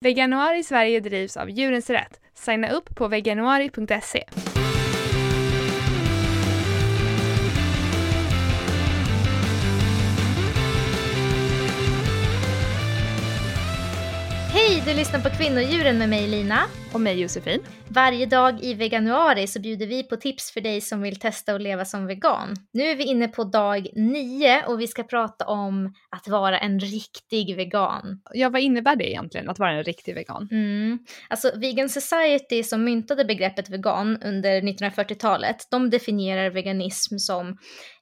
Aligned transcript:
Veganuari 0.00 0.62
Sverige 0.62 1.00
drivs 1.00 1.36
av 1.36 1.50
Djurens 1.50 1.90
Rätt. 1.90 2.20
Signa 2.34 2.70
upp 2.70 2.94
på 2.96 3.08
veganuari.se. 3.08 4.24
du 14.88 14.94
lyssnar 14.94 15.20
på 15.20 15.30
Kvinnodjuren 15.30 15.98
med 15.98 16.08
mig 16.08 16.26
Lina. 16.26 16.64
Och 16.92 17.00
mig 17.00 17.20
Josefin. 17.20 17.60
Varje 17.88 18.26
dag 18.26 18.64
i 18.64 18.74
veganuari 18.74 19.46
så 19.46 19.60
bjuder 19.60 19.86
vi 19.86 20.02
på 20.02 20.16
tips 20.16 20.52
för 20.52 20.60
dig 20.60 20.80
som 20.80 21.02
vill 21.02 21.20
testa 21.20 21.54
att 21.54 21.60
leva 21.60 21.84
som 21.84 22.06
vegan. 22.06 22.56
Nu 22.72 22.82
är 22.82 22.96
vi 22.96 23.04
inne 23.04 23.28
på 23.28 23.44
dag 23.44 23.88
nio 23.94 24.66
och 24.66 24.80
vi 24.80 24.86
ska 24.86 25.02
prata 25.02 25.46
om 25.46 25.94
att 26.10 26.28
vara 26.28 26.58
en 26.58 26.80
riktig 26.80 27.56
vegan. 27.56 28.20
Ja, 28.34 28.48
vad 28.48 28.60
innebär 28.60 28.96
det 28.96 29.10
egentligen 29.10 29.48
att 29.48 29.58
vara 29.58 29.72
en 29.72 29.84
riktig 29.84 30.14
vegan? 30.14 30.48
Mm. 30.50 30.98
Alltså 31.28 31.52
Vegan 31.56 31.88
Society 31.88 32.62
som 32.62 32.84
myntade 32.84 33.24
begreppet 33.24 33.70
vegan 33.70 34.22
under 34.22 34.60
1940-talet, 34.60 35.56
de 35.70 35.90
definierar 35.90 36.50
veganism 36.50 37.16
som 37.18 37.58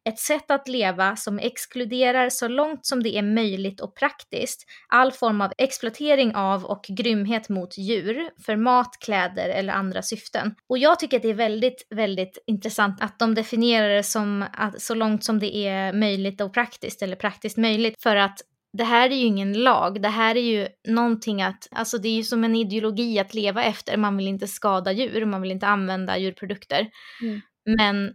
ett 0.08 0.18
sätt 0.18 0.50
att 0.50 0.68
leva 0.68 1.16
som 1.16 1.38
exkluderar 1.38 2.28
så 2.28 2.48
långt 2.48 2.86
som 2.86 3.02
det 3.02 3.16
är 3.16 3.22
möjligt 3.22 3.80
och 3.80 3.96
praktiskt 3.96 4.64
all 4.88 5.12
form 5.12 5.40
av 5.40 5.52
exploatering 5.58 6.34
av 6.34 6.64
och 6.64 6.84
grymhet 6.88 7.48
mot 7.48 7.78
djur 7.78 8.30
för 8.46 8.56
mat, 8.56 8.96
kläder 9.00 9.48
eller 9.48 9.72
andra 9.72 10.02
syften. 10.02 10.54
Och 10.68 10.78
jag 10.78 10.98
tycker 10.98 11.16
att 11.16 11.22
det 11.22 11.30
är 11.30 11.34
väldigt, 11.34 11.86
väldigt 11.90 12.44
intressant 12.46 13.02
att 13.02 13.18
de 13.18 13.34
definierar 13.34 13.88
det 13.88 14.02
som 14.02 14.44
att 14.52 14.82
så 14.82 14.94
långt 14.94 15.24
som 15.24 15.38
det 15.38 15.56
är 15.56 15.92
möjligt 15.92 16.40
och 16.40 16.54
praktiskt 16.54 17.02
eller 17.02 17.16
praktiskt 17.16 17.56
möjligt 17.56 18.02
för 18.02 18.16
att 18.16 18.40
det 18.72 18.84
här 18.84 19.10
är 19.10 19.14
ju 19.14 19.24
ingen 19.24 19.52
lag, 19.52 20.02
det 20.02 20.08
här 20.08 20.36
är 20.36 20.40
ju 20.40 20.68
någonting 20.88 21.42
att, 21.42 21.68
alltså 21.70 21.98
det 21.98 22.08
är 22.08 22.14
ju 22.14 22.22
som 22.22 22.44
en 22.44 22.56
ideologi 22.56 23.18
att 23.18 23.34
leva 23.34 23.64
efter, 23.64 23.96
man 23.96 24.16
vill 24.16 24.28
inte 24.28 24.46
skada 24.46 24.92
djur, 24.92 25.24
man 25.24 25.42
vill 25.42 25.50
inte 25.52 25.66
använda 25.66 26.18
djurprodukter. 26.18 26.88
Mm. 27.22 27.40
Men 27.78 28.12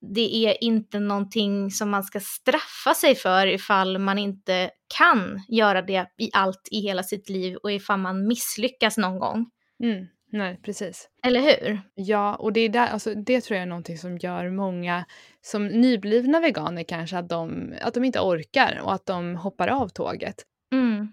det 0.00 0.46
är 0.46 0.64
inte 0.64 1.00
någonting 1.00 1.70
som 1.70 1.90
man 1.90 2.02
ska 2.02 2.20
straffa 2.20 2.94
sig 2.94 3.14
för 3.14 3.46
ifall 3.46 3.98
man 3.98 4.18
inte 4.18 4.70
kan 4.98 5.40
göra 5.48 5.82
det 5.82 6.06
i 6.18 6.30
allt 6.32 6.68
i 6.70 6.80
hela 6.80 7.02
sitt 7.02 7.28
liv 7.28 7.56
och 7.56 7.72
ifall 7.72 7.98
man 7.98 8.26
misslyckas 8.26 8.98
någon 8.98 9.18
gång. 9.18 9.50
Mm. 9.82 10.06
Nej, 10.32 10.60
precis. 10.62 11.08
Eller 11.22 11.40
hur? 11.40 11.80
Ja, 11.94 12.36
och 12.36 12.52
det, 12.52 12.60
är 12.60 12.68
där, 12.68 12.86
alltså, 12.86 13.14
det 13.14 13.40
tror 13.40 13.56
jag 13.56 13.62
är 13.62 13.66
någonting 13.66 13.98
som 13.98 14.18
gör 14.18 14.50
många 14.50 15.04
som 15.40 15.66
nyblivna 15.66 16.40
veganer 16.40 16.82
kanske 16.82 17.18
att 17.18 17.28
de, 17.28 17.74
att 17.82 17.94
de 17.94 18.04
inte 18.04 18.20
orkar 18.20 18.80
och 18.82 18.94
att 18.94 19.06
de 19.06 19.36
hoppar 19.36 19.68
av 19.68 19.88
tåget. 19.88 20.44
Mm. 20.72 21.08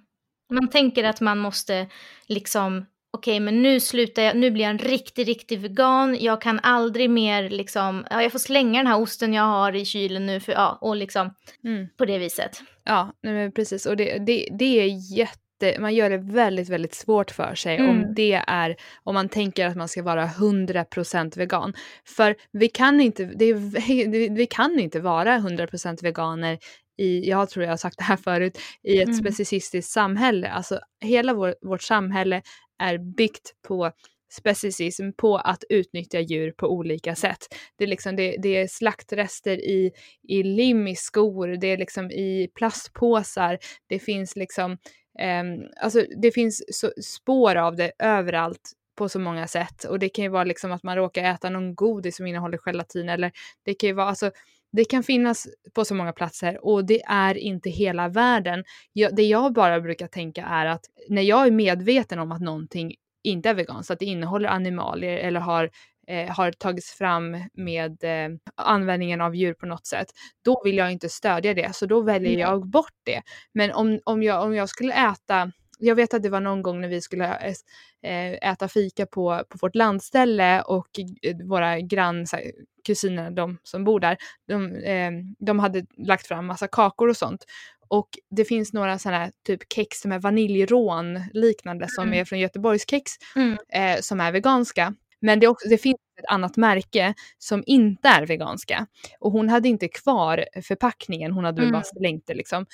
Man 0.49 0.69
tänker 0.69 1.03
att 1.03 1.21
man 1.21 1.37
måste 1.37 1.87
liksom 2.27 2.85
okej 3.15 3.33
okay, 3.33 3.39
men 3.39 3.61
nu 3.61 3.79
slutar 3.79 4.21
jag, 4.21 4.37
nu 4.37 4.51
blir 4.51 4.63
jag 4.63 4.71
en 4.71 4.77
riktig, 4.77 5.27
riktig 5.27 5.59
vegan, 5.59 6.17
jag 6.19 6.41
kan 6.41 6.59
aldrig 6.63 7.09
mer 7.09 7.49
liksom, 7.49 8.05
ja 8.09 8.23
jag 8.23 8.31
får 8.31 8.39
slänga 8.39 8.79
den 8.79 8.87
här 8.87 9.01
osten 9.01 9.33
jag 9.33 9.43
har 9.43 9.75
i 9.75 9.85
kylen 9.85 10.25
nu 10.25 10.39
för, 10.39 10.51
ja, 10.51 10.77
och 10.81 10.95
liksom 10.95 11.33
mm. 11.63 11.87
på 11.97 12.05
det 12.05 12.17
viset. 12.17 12.61
Ja, 12.83 13.13
nej, 13.23 13.51
precis, 13.51 13.85
och 13.85 13.97
det, 13.97 14.17
det, 14.17 14.47
det 14.51 14.81
är 14.81 15.17
jätte 15.17 15.39
man 15.79 15.95
gör 15.95 16.09
det 16.09 16.17
väldigt, 16.17 16.69
väldigt 16.69 16.93
svårt 16.93 17.31
för 17.31 17.55
sig 17.55 17.77
mm. 17.77 17.89
om 17.89 18.13
det 18.13 18.43
är, 18.47 18.75
om 19.03 19.13
man 19.13 19.29
tänker 19.29 19.67
att 19.67 19.75
man 19.75 19.87
ska 19.87 20.03
vara 20.03 20.27
100% 20.27 21.37
vegan. 21.37 21.73
För 22.05 22.35
vi 22.51 22.67
kan 22.67 23.01
inte, 23.01 23.25
det, 23.25 23.53
vi 24.29 24.47
kan 24.49 24.79
inte 24.79 24.99
vara 24.99 25.37
100% 25.37 26.03
veganer 26.03 26.57
i, 26.97 27.29
jag 27.29 27.49
tror 27.49 27.65
jag 27.65 27.71
har 27.71 27.77
sagt 27.77 27.97
det 27.97 28.03
här 28.03 28.17
förut, 28.17 28.57
i 28.83 28.97
ett 28.97 29.07
mm. 29.07 29.19
specicistiskt 29.19 29.91
samhälle. 29.91 30.49
Alltså 30.49 30.79
hela 31.01 31.33
vår, 31.33 31.55
vårt 31.61 31.81
samhälle 31.81 32.41
är 32.79 32.97
byggt 32.97 33.53
på 33.67 33.91
specicism 34.31 35.11
på 35.17 35.37
att 35.37 35.63
utnyttja 35.69 36.19
djur 36.19 36.51
på 36.51 36.67
olika 36.67 37.15
sätt. 37.15 37.55
Det 37.75 37.83
är, 37.83 37.87
liksom, 37.87 38.15
det, 38.15 38.35
det, 38.39 38.57
är 38.57 38.67
slaktrester 38.67 39.57
i, 39.57 39.91
i 40.27 40.43
lim 40.43 40.87
i 40.87 40.95
skor, 40.95 41.47
det 41.47 41.67
är 41.67 41.77
liksom 41.77 42.11
i 42.11 42.49
plastpåsar, 42.55 43.57
det 43.87 43.99
finns 43.99 44.35
liksom, 44.35 44.71
eh, 45.19 45.43
alltså 45.81 46.05
det 46.21 46.31
finns 46.31 46.63
så, 46.79 46.91
spår 47.01 47.55
av 47.55 47.75
det 47.75 47.91
överallt 47.99 48.71
på 48.95 49.09
så 49.09 49.19
många 49.19 49.47
sätt 49.47 49.83
och 49.83 49.99
det 49.99 50.09
kan 50.09 50.23
ju 50.23 50.29
vara 50.29 50.43
liksom 50.43 50.71
att 50.71 50.83
man 50.83 50.95
råkar 50.95 51.23
äta 51.23 51.49
någon 51.49 51.75
godis 51.75 52.15
som 52.15 52.27
innehåller 52.27 52.57
gelatin 52.57 53.09
eller 53.09 53.31
det 53.63 53.73
kan 53.73 53.87
ju 53.87 53.93
vara 53.93 54.07
alltså 54.07 54.31
det 54.75 54.85
kan 54.85 55.03
finnas 55.03 55.47
på 55.73 55.85
så 55.85 55.95
många 55.95 56.13
platser 56.13 56.65
och 56.65 56.85
det 56.85 57.01
är 57.07 57.37
inte 57.37 57.69
hela 57.69 58.07
världen. 58.09 58.63
Jag, 58.93 59.15
det 59.15 59.23
jag 59.23 59.53
bara 59.53 59.81
brukar 59.81 60.07
tänka 60.07 60.45
är 60.45 60.65
att 60.65 60.81
när 61.09 61.21
jag 61.21 61.47
är 61.47 61.51
medveten 61.51 62.19
om 62.19 62.31
att 62.31 62.41
någonting 62.41 62.95
inte 63.23 63.49
är 63.49 63.53
veganskt, 63.53 63.91
att 63.91 63.99
det 63.99 64.05
innehåller 64.05 64.49
animalier 64.49 65.17
eller 65.17 65.39
har 65.39 65.69
eh, 66.07 66.35
har 66.35 66.51
tagits 66.51 66.91
fram 66.91 67.37
med 67.53 68.03
eh, 68.03 68.37
användningen 68.55 69.21
av 69.21 69.35
djur 69.35 69.53
på 69.53 69.65
något 69.65 69.87
sätt, 69.87 70.07
då 70.45 70.61
vill 70.63 70.77
jag 70.77 70.91
inte 70.91 71.09
stödja 71.09 71.53
det, 71.53 71.75
så 71.75 71.85
då 71.85 72.01
väljer 72.01 72.39
jag 72.39 72.69
bort 72.69 72.93
det. 73.05 73.21
Men 73.53 73.71
om, 73.71 73.99
om, 74.05 74.23
jag, 74.23 74.43
om 74.43 74.55
jag 74.55 74.69
skulle 74.69 74.93
äta 74.93 75.51
jag 75.85 75.95
vet 75.95 76.13
att 76.13 76.23
det 76.23 76.29
var 76.29 76.39
någon 76.39 76.61
gång 76.61 76.81
när 76.81 76.87
vi 76.87 77.01
skulle 77.01 77.53
eh, 78.01 78.51
äta 78.51 78.67
fika 78.67 79.05
på, 79.05 79.43
på 79.49 79.57
vårt 79.61 79.75
landställe 79.75 80.61
och 80.61 80.87
eh, 81.21 81.35
våra 81.47 81.79
grannkusiner, 81.79 83.31
de 83.31 83.57
som 83.63 83.83
bor 83.83 83.99
där, 83.99 84.17
de, 84.47 84.75
eh, 84.75 85.11
de 85.39 85.59
hade 85.59 85.85
lagt 85.97 86.27
fram 86.27 86.45
massa 86.45 86.67
kakor 86.67 87.09
och 87.09 87.17
sånt. 87.17 87.45
Och 87.87 88.09
det 88.29 88.45
finns 88.45 88.73
några 88.73 88.99
sådana 88.99 89.17
här 89.17 89.31
typ 89.45 89.73
kex 89.73 90.05
med 90.05 90.21
vaniljrån 90.21 91.19
liknande 91.33 91.87
som 91.89 92.03
mm. 92.03 92.19
är 92.19 92.25
från 92.25 92.39
Göteborgs 92.39 92.89
kex 92.89 93.11
mm. 93.35 93.57
eh, 93.73 94.01
som 94.01 94.21
är 94.21 94.31
veganska. 94.31 94.93
Men 95.19 95.39
det, 95.39 95.47
också, 95.47 95.69
det 95.69 95.77
finns 95.77 95.97
ett 96.19 96.25
annat 96.27 96.57
märke 96.57 97.13
som 97.37 97.63
inte 97.65 98.07
är 98.07 98.25
veganska. 98.25 98.87
Och 99.19 99.31
hon 99.31 99.49
hade 99.49 99.67
inte 99.67 99.87
kvar 99.87 100.45
förpackningen, 100.63 101.31
hon 101.31 101.45
hade 101.45 101.61
mm. 101.61 101.71
bara 101.71 101.83
slängt 101.83 102.27
det 102.27 102.33
liksom. 102.33 102.65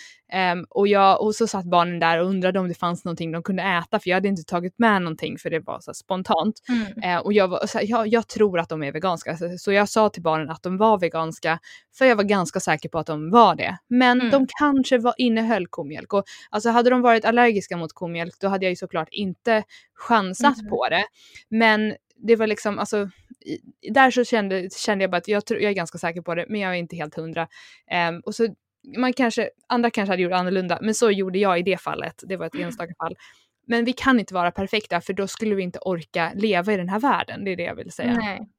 Um, 0.53 0.65
och, 0.69 0.87
jag, 0.87 1.21
och 1.21 1.35
så 1.35 1.47
satt 1.47 1.65
barnen 1.65 1.99
där 1.99 2.17
och 2.17 2.27
undrade 2.27 2.59
om 2.59 2.67
det 2.67 2.73
fanns 2.73 3.05
någonting 3.05 3.31
de 3.31 3.43
kunde 3.43 3.63
äta 3.63 3.99
för 3.99 4.09
jag 4.09 4.15
hade 4.15 4.27
inte 4.27 4.43
tagit 4.43 4.79
med 4.79 5.01
någonting 5.01 5.37
för 5.37 5.49
det 5.49 5.59
var 5.59 5.79
så 5.79 5.93
spontant. 5.93 6.55
Mm. 6.69 7.15
Uh, 7.17 7.25
och 7.25 7.33
jag, 7.33 7.47
var, 7.47 7.67
så 7.67 7.77
här, 7.77 7.85
jag, 7.89 8.07
jag, 8.07 8.27
tror 8.27 8.59
att 8.59 8.69
de 8.69 8.83
är 8.83 8.91
veganska 8.91 9.37
så, 9.37 9.57
så, 9.57 9.71
jag 9.71 9.89
sa 9.89 10.09
till 10.09 10.23
barnen 10.23 10.49
att 10.49 10.63
de 10.63 10.77
var 10.77 10.99
veganska 10.99 11.59
för 11.97 12.05
jag 12.05 12.15
var 12.15 12.23
ganska 12.23 12.59
säker 12.59 12.89
på 12.89 12.99
att 12.99 13.07
de 13.07 13.29
var 13.29 13.55
det. 13.55 13.77
Men 13.87 14.21
mm. 14.21 14.31
de 14.31 14.47
kanske 14.59 14.97
var, 14.97 15.13
innehöll 15.17 15.67
komjölk 15.67 16.13
och 16.13 16.23
alltså 16.49 16.69
hade 16.69 16.89
de 16.89 17.01
varit 17.01 17.25
allergiska 17.25 17.77
mot 17.77 17.93
komjölk 17.93 18.33
då 18.39 18.47
hade 18.47 18.65
jag 18.65 18.69
ju 18.69 18.75
såklart 18.75 19.07
inte 19.11 19.63
chansat 19.95 20.59
mm. 20.59 20.69
på 20.69 20.87
det. 20.89 21.03
Men 21.49 21.95
det 22.23 22.35
var 22.35 22.47
liksom, 22.47 22.79
alltså, 22.79 23.09
där 23.91 24.11
så 24.11 24.23
kände, 24.23 24.69
kände 24.69 25.03
jag 25.03 25.11
bara 25.11 25.17
att 25.17 25.27
jag, 25.27 25.43
jag 25.49 25.63
är 25.63 25.73
ganska 25.73 25.97
säker 25.97 26.21
på 26.21 26.35
det, 26.35 26.45
men 26.49 26.61
jag 26.61 26.71
är 26.71 26.75
inte 26.75 26.95
helt 26.95 27.15
hundra. 27.15 27.47
Um, 28.09 28.21
och 28.25 28.35
så 28.35 28.47
man 28.97 29.13
kanske, 29.13 29.49
andra 29.67 29.89
kanske 29.89 30.11
hade 30.11 30.21
gjort 30.21 30.33
annorlunda, 30.33 30.79
men 30.81 30.95
så 30.95 31.11
gjorde 31.11 31.39
jag 31.39 31.59
i 31.59 31.63
det 31.63 31.77
fallet. 31.77 32.23
Det 32.27 32.37
var 32.37 32.45
ett 32.45 32.53
mm. 32.53 32.67
enstaka 32.67 32.93
fall. 32.99 33.15
Men 33.67 33.85
vi 33.85 33.93
kan 33.93 34.19
inte 34.19 34.33
vara 34.33 34.51
perfekta 34.51 35.01
för 35.01 35.13
då 35.13 35.27
skulle 35.27 35.55
vi 35.55 35.63
inte 35.63 35.79
orka 35.79 36.31
leva 36.35 36.73
i 36.73 36.77
den 36.77 36.89
här 36.89 36.99
världen, 36.99 37.43
det 37.45 37.51
är 37.51 37.55
det 37.55 37.63
jag 37.63 37.75
vill 37.75 37.91
säga. 37.91 38.13
Nej, 38.13 38.49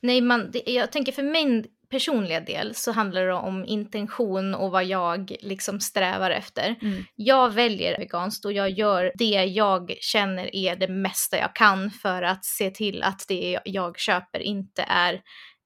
Nej 0.00 0.20
man, 0.20 0.50
det, 0.50 0.62
jag 0.72 0.92
tänker 0.92 1.12
för 1.12 1.22
min 1.22 1.64
personliga 1.90 2.40
del 2.40 2.74
så 2.74 2.92
handlar 2.92 3.26
det 3.26 3.32
om 3.32 3.64
intention 3.64 4.54
och 4.54 4.70
vad 4.70 4.84
jag 4.84 5.36
liksom 5.40 5.80
strävar 5.80 6.30
efter. 6.30 6.74
Mm. 6.82 7.04
Jag 7.14 7.50
väljer 7.50 7.98
veganskt 7.98 8.44
och 8.44 8.52
jag 8.52 8.70
gör 8.70 9.12
det 9.14 9.44
jag 9.44 9.94
känner 10.00 10.54
är 10.56 10.76
det 10.76 10.88
mesta 10.88 11.38
jag 11.38 11.54
kan 11.54 11.90
för 11.90 12.22
att 12.22 12.44
se 12.44 12.70
till 12.70 13.02
att 13.02 13.24
det 13.28 13.58
jag 13.64 13.98
köper 13.98 14.40
inte 14.40 14.84
är 14.88 15.20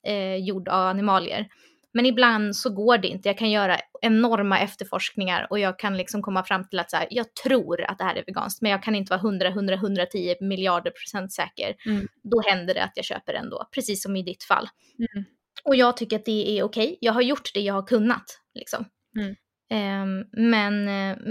eh, 0.06 0.36
gjord 0.36 0.68
av 0.68 0.86
animalier. 0.86 1.48
Men 1.94 2.06
ibland 2.06 2.56
så 2.56 2.70
går 2.70 2.98
det 2.98 3.08
inte. 3.08 3.28
Jag 3.28 3.38
kan 3.38 3.50
göra 3.50 3.78
enorma 4.02 4.58
efterforskningar 4.58 5.46
och 5.50 5.58
jag 5.58 5.78
kan 5.78 5.96
liksom 5.96 6.22
komma 6.22 6.44
fram 6.44 6.68
till 6.68 6.78
att 6.78 6.90
så 6.90 6.96
här, 6.96 7.06
jag 7.10 7.34
tror 7.34 7.84
att 7.84 7.98
det 7.98 8.04
här 8.04 8.16
är 8.16 8.24
veganskt, 8.26 8.62
men 8.62 8.70
jag 8.70 8.82
kan 8.82 8.94
inte 8.94 9.10
vara 9.10 9.20
100, 9.20 9.48
100, 9.48 9.74
110 9.74 10.34
miljarder 10.40 10.90
procent 10.90 11.32
säker. 11.32 11.74
Mm. 11.86 12.08
Då 12.22 12.42
händer 12.46 12.74
det 12.74 12.84
att 12.84 12.92
jag 12.94 13.04
köper 13.04 13.34
ändå, 13.34 13.68
precis 13.74 14.02
som 14.02 14.16
i 14.16 14.22
ditt 14.22 14.44
fall. 14.44 14.68
Mm. 14.98 15.24
Och 15.64 15.76
jag 15.76 15.96
tycker 15.96 16.16
att 16.16 16.24
det 16.24 16.58
är 16.58 16.62
okej. 16.62 16.84
Okay. 16.84 16.96
Jag 17.00 17.12
har 17.12 17.22
gjort 17.22 17.54
det 17.54 17.60
jag 17.60 17.74
har 17.74 17.86
kunnat. 17.86 18.24
Liksom. 18.54 18.84
Mm. 19.18 19.34
Um, 19.72 20.26
men, 20.50 20.84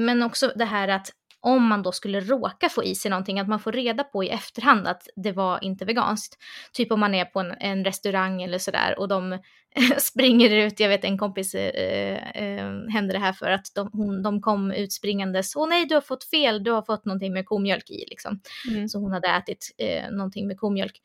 men 0.05 0.23
också 0.23 0.51
det 0.55 0.65
här 0.65 0.87
att 0.87 1.11
om 1.41 1.67
man 1.67 1.83
då 1.83 1.91
skulle 1.91 2.19
råka 2.19 2.69
få 2.69 2.83
i 2.83 2.95
sig 2.95 3.11
någonting, 3.11 3.39
att 3.39 3.47
man 3.47 3.59
får 3.59 3.71
reda 3.71 4.03
på 4.03 4.23
i 4.23 4.29
efterhand 4.29 4.87
att 4.87 5.07
det 5.15 5.31
var 5.31 5.63
inte 5.63 5.85
veganskt. 5.85 6.37
Typ 6.73 6.91
om 6.91 6.99
man 6.99 7.15
är 7.15 7.25
på 7.25 7.39
en, 7.39 7.51
en 7.59 7.85
restaurang 7.85 8.41
eller 8.41 8.57
sådär 8.57 8.99
och 8.99 9.07
de 9.07 9.39
springer 9.97 10.49
ut, 10.49 10.79
jag 10.79 10.89
vet 10.89 11.03
en 11.03 11.17
kompis 11.17 11.55
eh, 11.55 12.15
eh, 12.35 12.87
hände 12.89 13.13
det 13.13 13.19
här 13.19 13.33
för 13.33 13.51
att 13.51 13.65
de, 13.75 13.89
hon, 13.93 14.23
de 14.23 14.41
kom 14.41 14.71
utspringandes, 14.71 15.55
åh 15.55 15.69
nej 15.69 15.85
du 15.85 15.93
har 15.93 16.01
fått 16.01 16.23
fel, 16.23 16.63
du 16.63 16.71
har 16.71 16.81
fått 16.81 17.05
någonting 17.05 17.33
med 17.33 17.45
komjölk 17.45 17.89
i 17.89 18.05
liksom. 18.09 18.41
Mm. 18.71 18.89
Så 18.89 18.99
hon 18.99 19.11
hade 19.11 19.27
ätit 19.27 19.75
eh, 19.77 20.11
någonting 20.11 20.47
med 20.47 20.57
komjölk. 20.57 21.01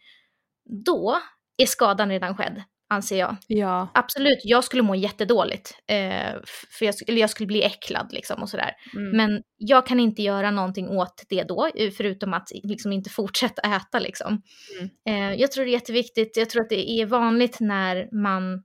Då 0.84 1.18
är 1.56 1.66
skadan 1.66 2.08
redan 2.08 2.36
skedd. 2.36 2.62
Anser 2.88 3.18
jag. 3.18 3.36
Ja. 3.46 3.88
Absolut, 3.94 4.38
jag 4.42 4.64
skulle 4.64 4.82
må 4.82 4.94
jättedåligt. 4.94 5.74
Eh, 5.86 6.34
för 6.78 6.84
jag, 6.84 6.94
eller 7.06 7.20
jag 7.20 7.30
skulle 7.30 7.46
bli 7.46 7.62
äcklad 7.62 8.12
liksom 8.12 8.42
och 8.42 8.48
sådär. 8.48 8.72
Mm. 8.96 9.16
Men 9.16 9.42
jag 9.56 9.86
kan 9.86 10.00
inte 10.00 10.22
göra 10.22 10.50
någonting 10.50 10.88
åt 10.88 11.22
det 11.28 11.42
då, 11.42 11.70
eh, 11.74 11.90
förutom 11.90 12.34
att 12.34 12.48
liksom 12.62 12.92
inte 12.92 13.10
fortsätta 13.10 13.62
äta 13.76 13.98
liksom. 13.98 14.42
Mm. 14.80 15.32
Eh, 15.32 15.40
jag 15.40 15.52
tror 15.52 15.64
det 15.64 15.70
är 15.70 15.72
jätteviktigt, 15.72 16.36
jag 16.36 16.50
tror 16.50 16.62
att 16.62 16.70
det 16.70 16.90
är 16.90 17.06
vanligt 17.06 17.60
när 17.60 18.22
man 18.22 18.62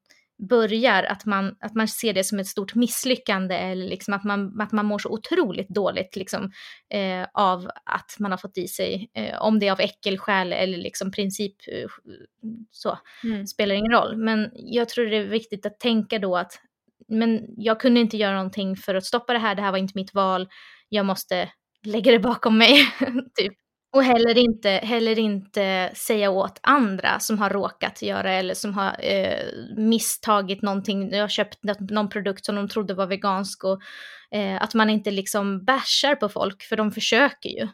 börjar, 0.49 1.03
att 1.03 1.25
man, 1.25 1.55
att 1.59 1.75
man 1.75 1.87
ser 1.87 2.13
det 2.13 2.23
som 2.23 2.39
ett 2.39 2.47
stort 2.47 2.75
misslyckande 2.75 3.55
eller 3.55 3.87
liksom 3.87 4.13
att, 4.13 4.23
man, 4.23 4.61
att 4.61 4.71
man 4.71 4.85
mår 4.85 4.99
så 4.99 5.09
otroligt 5.09 5.69
dåligt 5.69 6.15
liksom, 6.15 6.51
eh, 6.93 7.27
av 7.33 7.69
att 7.85 8.15
man 8.19 8.31
har 8.31 8.37
fått 8.37 8.57
i 8.57 8.67
sig, 8.67 9.09
eh, 9.13 9.41
om 9.41 9.59
det 9.59 9.67
är 9.67 9.71
av 9.71 9.79
äckelskäl 9.79 10.53
eller 10.53 10.77
liksom 10.77 11.11
princip 11.11 11.55
eh, 11.67 11.89
så, 12.71 12.97
Mm. 13.23 13.47
spelar 13.47 13.75
ingen 13.75 13.91
roll. 13.91 14.17
Men 14.17 14.51
jag 14.53 14.89
tror 14.89 15.05
det 15.05 15.17
är 15.17 15.25
viktigt 15.25 15.65
att 15.65 15.79
tänka 15.79 16.19
då 16.19 16.37
att 16.37 16.59
men 17.07 17.45
jag 17.57 17.79
kunde 17.79 17.99
inte 17.99 18.17
göra 18.17 18.35
någonting 18.35 18.75
för 18.75 18.95
att 18.95 19.05
stoppa 19.05 19.33
det 19.33 19.39
här, 19.39 19.55
det 19.55 19.61
här 19.61 19.71
var 19.71 19.77
inte 19.77 19.93
mitt 19.95 20.13
val, 20.13 20.47
jag 20.89 21.05
måste 21.05 21.49
lägga 21.85 22.11
det 22.11 22.19
bakom 22.19 22.57
mig. 22.57 22.77
typ. 23.35 23.53
Och 23.93 24.03
heller 24.03 24.37
inte, 24.37 24.69
heller 24.69 25.19
inte 25.19 25.91
säga 25.93 26.29
åt 26.29 26.59
andra 26.61 27.19
som 27.19 27.39
har 27.39 27.49
råkat 27.49 28.01
göra 28.01 28.31
eller 28.31 28.53
som 28.53 28.73
har 28.73 28.95
eh, 28.99 29.45
misstagit 29.77 30.61
någonting, 30.61 31.11
jag 31.11 31.21
har 31.21 31.27
köpt 31.27 31.59
någon 31.79 32.09
produkt 32.09 32.45
som 32.45 32.55
de 32.55 32.67
trodde 32.69 32.93
var 32.93 33.07
vegansk 33.07 33.63
och 33.63 33.81
eh, 34.31 34.61
att 34.63 34.73
man 34.73 34.89
inte 34.89 35.11
liksom 35.11 35.65
bashar 35.65 36.15
på 36.15 36.29
folk 36.29 36.63
för 36.63 36.77
de 36.77 36.91
försöker 36.91 37.49
ju. 37.49 37.67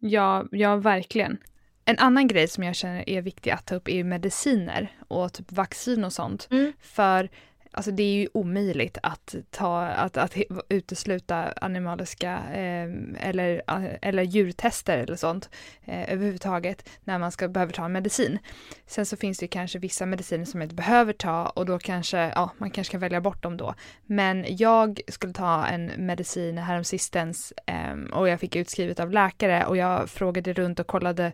Ja, 0.00 0.44
ja, 0.50 0.76
verkligen. 0.76 1.38
En 1.84 1.98
annan 1.98 2.28
grej 2.28 2.48
som 2.48 2.64
jag 2.64 2.74
känner 2.76 3.08
är 3.08 3.22
viktig 3.22 3.50
att 3.50 3.66
ta 3.66 3.74
upp 3.74 3.88
är 3.88 4.04
mediciner 4.04 4.98
och 5.08 5.32
typ 5.32 5.52
vaccin 5.52 6.04
och 6.04 6.12
sånt. 6.12 6.48
Mm. 6.50 6.72
För 6.80 7.30
alltså 7.74 7.90
det 7.90 8.02
är 8.02 8.14
ju 8.14 8.28
omöjligt 8.34 8.98
att, 9.02 9.34
ta, 9.50 9.84
att, 9.84 10.16
att 10.16 10.36
utesluta 10.68 11.52
animaliska 11.60 12.32
eh, 12.52 12.88
eller, 13.28 13.62
eh, 13.68 13.84
eller 14.02 14.22
djurtester 14.22 14.98
eller 14.98 15.16
sånt 15.16 15.50
eh, 15.84 16.12
överhuvudtaget 16.12 16.88
när 17.04 17.18
man 17.18 17.32
ska 17.32 17.48
behöver 17.48 17.72
ta 17.72 17.84
en 17.84 17.92
medicin. 17.92 18.38
Sen 18.86 19.06
så 19.06 19.16
finns 19.16 19.38
det 19.38 19.44
ju 19.44 19.48
kanske 19.48 19.78
vissa 19.78 20.06
mediciner 20.06 20.44
som 20.44 20.58
man 20.58 20.62
inte 20.62 20.74
behöver 20.74 21.12
ta 21.12 21.46
och 21.46 21.66
då 21.66 21.78
kanske, 21.78 22.18
ja, 22.18 22.50
man 22.58 22.70
kanske 22.70 22.90
kan 22.90 23.00
välja 23.00 23.20
bort 23.20 23.42
dem 23.42 23.56
då. 23.56 23.74
Men 24.06 24.44
jag 24.48 25.00
skulle 25.08 25.32
ta 25.32 25.66
en 25.66 25.90
medicin 25.96 26.58
häromsistens 26.58 27.52
eh, 27.66 27.94
och 28.12 28.28
jag 28.28 28.40
fick 28.40 28.56
utskrivet 28.56 29.00
av 29.00 29.10
läkare 29.10 29.66
och 29.66 29.76
jag 29.76 30.10
frågade 30.10 30.52
runt 30.52 30.80
och 30.80 30.86
kollade 30.86 31.32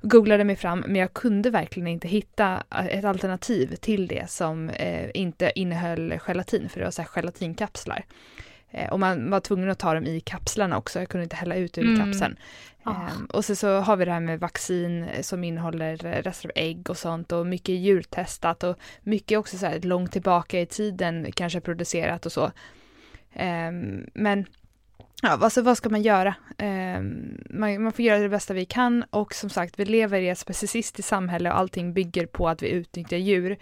googlade 0.00 0.44
mig 0.44 0.56
fram 0.56 0.78
men 0.86 0.96
jag 0.96 1.14
kunde 1.14 1.50
verkligen 1.50 1.86
inte 1.86 2.08
hitta 2.08 2.62
ett 2.90 3.04
alternativ 3.04 3.76
till 3.76 4.06
det 4.06 4.30
som 4.30 4.68
eh, 4.68 5.10
inte 5.14 5.52
innehöll 5.54 6.18
gelatin 6.26 6.68
för 6.68 6.80
det 6.80 6.86
var 6.86 6.90
så 6.90 7.02
här 7.02 7.08
gelatinkapslar. 7.08 8.04
Eh, 8.70 8.92
och 8.92 9.00
man 9.00 9.30
var 9.30 9.40
tvungen 9.40 9.70
att 9.70 9.78
ta 9.78 9.94
dem 9.94 10.06
i 10.06 10.20
kapslarna 10.20 10.78
också, 10.78 10.98
jag 10.98 11.08
kunde 11.08 11.24
inte 11.24 11.36
hälla 11.36 11.54
ut 11.54 11.78
ur 11.78 11.82
Mm. 11.82 12.06
kapseln. 12.12 12.36
Eh, 12.86 13.22
och 13.30 13.44
så, 13.44 13.56
så 13.56 13.76
har 13.80 13.96
vi 13.96 14.04
det 14.04 14.12
här 14.12 14.20
med 14.20 14.40
vaccin 14.40 15.06
som 15.20 15.44
innehåller 15.44 15.96
rester 15.96 16.48
av 16.48 16.52
ägg 16.54 16.90
och 16.90 16.96
sånt 16.98 17.32
och 17.32 17.46
mycket 17.46 17.74
djurtestat 17.74 18.64
och 18.64 18.78
mycket 19.02 19.38
också 19.38 19.58
så 19.58 19.66
här 19.66 19.80
långt 19.80 20.12
tillbaka 20.12 20.60
i 20.60 20.66
tiden 20.66 21.32
kanske 21.34 21.60
producerat 21.60 22.26
och 22.26 22.32
så. 22.32 22.44
Eh, 23.32 23.72
men 24.14 24.46
Ja, 25.22 25.28
alltså 25.28 25.62
vad 25.62 25.76
ska 25.76 25.88
man 25.88 26.02
göra? 26.02 26.34
Eh, 26.58 27.00
man, 27.50 27.82
man 27.82 27.92
får 27.92 28.04
göra 28.04 28.18
det 28.18 28.28
bästa 28.28 28.54
vi 28.54 28.64
kan 28.64 29.04
och 29.10 29.34
som 29.34 29.50
sagt, 29.50 29.78
vi 29.78 29.84
lever 29.84 30.20
i 30.20 30.28
ett 30.28 30.38
specicistiskt 30.38 31.08
samhälle 31.08 31.50
och 31.50 31.58
allting 31.58 31.92
bygger 31.94 32.26
på 32.26 32.48
att 32.48 32.62
vi 32.62 32.68
utnyttjar 32.68 33.16
djur 33.16 33.56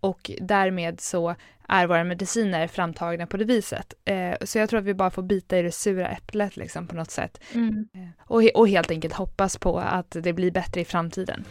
och 0.00 0.30
därmed 0.40 1.00
så 1.00 1.34
är 1.68 1.86
våra 1.86 2.04
mediciner 2.04 2.66
framtagna 2.66 3.26
på 3.26 3.36
det 3.36 3.44
viset. 3.44 3.94
Eh, 4.04 4.34
så 4.44 4.58
jag 4.58 4.70
tror 4.70 4.80
att 4.80 4.86
vi 4.86 4.94
bara 4.94 5.10
får 5.10 5.22
bita 5.22 5.58
i 5.58 5.62
det 5.62 5.72
sura 5.72 6.08
äpplet 6.08 6.56
liksom 6.56 6.86
på 6.86 6.96
något 6.96 7.10
sätt 7.10 7.40
Mm. 7.54 7.86
och, 8.20 8.42
he- 8.42 8.52
och 8.54 8.68
helt 8.68 8.90
enkelt 8.90 9.14
hoppas 9.14 9.56
på 9.56 9.78
att 9.78 10.16
det 10.20 10.32
blir 10.32 10.50
bättre 10.50 10.80
i 10.80 10.84
framtiden. 10.84 11.44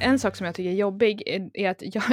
En 0.00 0.18
sak 0.18 0.36
som 0.36 0.46
jag 0.46 0.54
tycker 0.54 0.70
är 0.70 0.74
jobbig 0.74 1.22
är, 1.26 1.50
är 1.54 1.70
att 1.70 1.82
jag, 1.94 2.04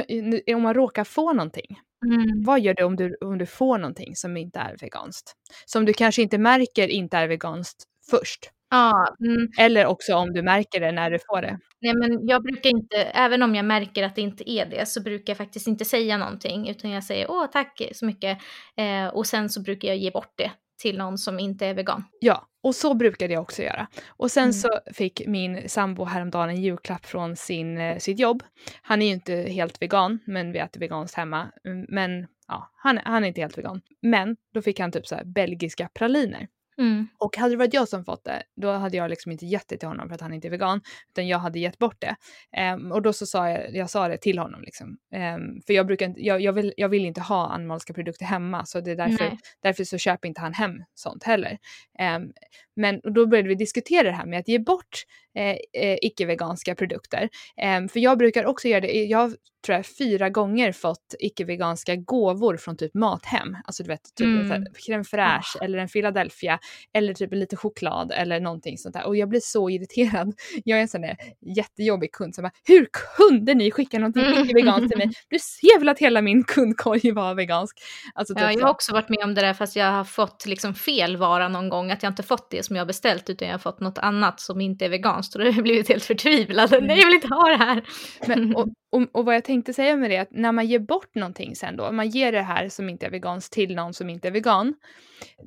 om 0.56 0.62
man 0.62 0.74
råkar 0.74 1.04
få 1.04 1.32
någonting, 1.32 1.78
Mm. 2.06 2.42
vad 2.44 2.60
gör 2.60 2.74
det 2.74 2.84
om 2.84 2.96
du, 2.96 3.16
om 3.20 3.38
du 3.38 3.46
får 3.46 3.78
någonting 3.78 4.16
som 4.16 4.36
inte 4.36 4.58
är 4.58 4.76
veganskt? 4.80 5.32
Som 5.66 5.84
du 5.84 5.92
kanske 5.92 6.22
inte 6.22 6.38
märker 6.38 6.88
inte 6.88 7.16
är 7.16 7.28
veganskt 7.28 7.84
först. 8.10 8.50
Ja, 8.70 9.16
mm. 9.20 9.48
Eller 9.58 9.86
också 9.86 10.14
om 10.14 10.32
du 10.32 10.42
märker 10.42 10.80
det 10.80 10.92
när 10.92 11.10
du 11.10 11.18
får 11.18 11.42
det. 11.42 11.58
Nej 11.80 11.94
men 11.94 12.26
jag 12.26 12.42
brukar 12.42 12.70
inte, 12.70 12.96
även 12.96 13.42
om 13.42 13.54
jag 13.54 13.64
märker 13.64 14.02
att 14.02 14.14
det 14.14 14.20
inte 14.22 14.50
är 14.50 14.66
det, 14.66 14.88
så 14.88 15.02
brukar 15.02 15.30
jag 15.30 15.38
faktiskt 15.38 15.66
inte 15.66 15.84
säga 15.84 16.16
någonting, 16.16 16.68
utan 16.68 16.90
jag 16.90 17.04
säger 17.04 17.30
åh 17.30 17.46
tack 17.52 17.82
så 17.92 18.06
mycket, 18.06 18.38
eh, 18.76 19.06
och 19.06 19.26
sen 19.26 19.48
så 19.48 19.62
brukar 19.62 19.88
jag 19.88 19.96
ge 19.96 20.10
bort 20.10 20.32
det 20.36 20.50
till 20.82 20.98
någon 20.98 21.18
som 21.18 21.38
inte 21.38 21.66
är 21.66 21.74
vegan. 21.74 22.04
Ja, 22.20 22.46
och 22.64 22.74
så 22.74 22.94
brukade 22.94 23.34
jag 23.34 23.42
också 23.42 23.62
göra. 23.62 23.86
Och 24.08 24.30
sen 24.30 24.42
Mm. 24.42 24.52
så 24.52 24.68
fick 24.92 25.22
min 25.26 25.68
sambo 25.68 26.04
häromdagen 26.04 26.48
en 26.48 26.62
julklapp 26.62 27.06
från 27.06 27.36
sin, 27.36 27.78
eh, 27.78 27.98
sitt 27.98 28.18
jobb. 28.18 28.42
Han 28.82 29.02
är 29.02 29.06
ju 29.06 29.12
inte 29.12 29.34
helt 29.34 29.82
vegan, 29.82 30.18
men 30.26 30.52
vi 30.52 30.58
äter 30.58 30.80
veganskt 30.80 31.16
hemma. 31.16 31.50
Mm, 31.64 31.86
Men 31.88 32.26
ja, 32.48 32.70
han, 32.76 32.98
han 33.04 33.24
är 33.24 33.28
inte 33.28 33.40
helt 33.40 33.58
vegan. 33.58 33.80
Men 34.02 34.36
då 34.54 34.62
fick 34.62 34.80
han 34.80 34.92
typ 34.92 35.06
så 35.06 35.14
här 35.14 35.24
belgiska 35.24 35.88
praliner. 35.94 36.48
Mm. 36.78 37.08
Och 37.18 37.36
hade 37.36 37.50
det 37.50 37.56
varit 37.56 37.74
jag 37.74 37.88
som 37.88 38.04
fått 38.04 38.24
det, 38.24 38.42
då 38.56 38.70
hade 38.70 38.96
jag 38.96 39.10
liksom 39.10 39.32
inte 39.32 39.46
gett 39.46 39.68
det 39.68 39.76
till 39.76 39.88
honom 39.88 40.08
för 40.08 40.14
att 40.14 40.20
han 40.20 40.32
inte 40.32 40.48
är 40.48 40.50
vegan, 40.50 40.80
utan 41.08 41.28
jag 41.28 41.38
hade 41.38 41.58
gett 41.58 41.78
bort 41.78 42.00
det. 42.00 42.16
Ehm, 42.56 42.92
och 42.92 43.02
då 43.02 43.12
så 43.12 43.26
sa 43.26 43.50
jag, 43.50 43.76
jag 43.76 43.90
sa 43.90 44.08
det 44.08 44.18
till 44.18 44.38
honom 44.38 44.62
liksom. 44.62 44.96
Ehm, 45.14 45.60
för 45.66 45.72
jag 45.72 45.86
brukar 45.86 46.14
jag, 46.16 46.40
jag, 46.40 46.52
vill, 46.52 46.72
jag 46.76 46.88
vill 46.88 47.04
inte 47.04 47.20
ha 47.20 47.48
animaliska 47.48 47.94
produkter 47.94 48.24
hemma, 48.24 48.66
så 48.66 48.80
det 48.80 48.90
är 48.90 48.96
därför, 48.96 49.24
Nej. 49.24 49.38
därför 49.62 49.84
så 49.84 49.98
köper 49.98 50.28
inte 50.28 50.40
han 50.40 50.54
hem 50.54 50.84
sånt 50.94 51.24
heller. 51.24 51.58
Ehm, 51.98 52.32
men 52.76 53.00
och 53.00 53.12
då 53.12 53.26
började 53.26 53.48
vi 53.48 53.54
diskutera 53.54 54.10
det 54.10 54.16
här 54.16 54.26
med 54.26 54.38
att 54.40 54.48
ge 54.48 54.58
bort 54.58 55.04
eh, 55.36 55.56
eh, 55.82 55.98
icke-veganska 56.02 56.74
produkter. 56.74 57.28
Ehm, 57.56 57.88
för 57.88 58.00
jag 58.00 58.18
brukar 58.18 58.44
också 58.46 58.68
göra 58.68 58.80
det, 58.80 58.92
jag 59.04 59.34
tror 59.66 59.76
jag 59.76 59.86
fyra 59.86 60.30
gånger 60.30 60.72
fått 60.72 61.14
icke-veganska 61.18 61.96
gåvor 61.96 62.56
från 62.56 62.76
typ 62.76 62.94
Mathem. 62.94 63.56
Alltså 63.64 63.82
du 63.82 63.88
vet, 63.88 64.00
typ 64.14 64.26
Mm. 64.26 64.46
mm. 64.52 64.64
crème 64.88 65.04
fraîche 65.04 65.62
eller 65.64 65.78
en 65.78 65.88
Philadelphia 65.88 66.58
eller 66.94 67.14
typ 67.14 67.32
lite 67.34 67.56
choklad 67.56 68.12
eller 68.12 68.40
någonting 68.40 68.78
sånt 68.78 68.94
där. 68.94 69.06
Och 69.06 69.16
jag 69.16 69.28
blir 69.28 69.40
så 69.40 69.70
irriterad. 69.70 70.34
Jag 70.64 70.78
är 70.78 70.82
en 70.82 70.88
sån 70.88 71.00
där 71.00 71.16
jättejobbig 71.56 72.12
kund 72.12 72.34
som 72.34 72.42
bara, 72.42 72.52
hur 72.64 72.88
kunde 73.16 73.54
ni 73.54 73.70
skicka 73.70 73.98
någonting 73.98 74.22
icke-veganskt 74.44 74.88
till 74.88 74.98
mig? 74.98 75.10
Du 75.28 75.38
ser 75.38 75.78
väl 75.78 75.88
att 75.88 75.98
hela 75.98 76.22
min 76.22 76.44
kundkorg 76.44 77.12
var 77.12 77.34
vegansk? 77.34 77.78
Alltså, 78.14 78.34
typ 78.34 78.42
Ja, 78.42 78.50
jag 78.50 78.58
så. 78.60 78.64
har 78.66 78.70
också 78.70 78.92
varit 78.92 79.08
med 79.08 79.24
om 79.24 79.34
det 79.34 79.40
där 79.40 79.54
fast 79.54 79.76
jag 79.76 79.92
har 79.92 80.04
fått 80.04 80.46
liksom 80.46 80.74
fel 80.74 81.16
vara 81.16 81.48
någon 81.48 81.68
gång. 81.68 81.90
Att 81.90 82.02
jag 82.02 82.10
inte 82.10 82.22
fått 82.22 82.50
det 82.50 82.62
som 82.62 82.76
jag 82.76 82.86
beställt 82.86 83.30
utan 83.30 83.48
jag 83.48 83.54
har 83.54 83.58
fått 83.58 83.80
något 83.80 83.98
annat 83.98 84.40
som 84.40 84.60
inte 84.60 84.84
är 84.84 84.88
veganskt. 84.88 85.23
Och 85.28 85.40
har 85.40 85.46
jag 85.46 85.62
blivit 85.62 85.88
helt 85.88 86.04
förtvivlad. 86.04 86.72
Mm. 86.72 86.86
Nej, 86.86 86.98
jag 86.98 87.06
vill 87.06 87.14
inte 87.14 87.34
ha 87.34 87.48
det 87.48 87.56
här. 87.56 87.82
Men, 88.26 88.56
och, 88.56 88.68
och, 88.90 89.02
och 89.12 89.24
vad 89.24 89.34
jag 89.34 89.44
tänkte 89.44 89.74
säga 89.74 89.96
med 89.96 90.10
det 90.10 90.16
är 90.16 90.22
att 90.22 90.32
när 90.32 90.52
man 90.52 90.66
ger 90.66 90.78
bort 90.78 91.14
någonting 91.14 91.56
sen 91.56 91.76
då, 91.76 91.92
man 91.92 92.08
ger 92.08 92.32
det 92.32 92.42
här 92.42 92.68
som 92.68 92.88
inte 92.88 93.06
är 93.06 93.10
veganskt 93.10 93.52
till 93.52 93.74
någon 93.74 93.94
som 93.94 94.10
inte 94.10 94.28
är 94.28 94.32
vegan, 94.32 94.74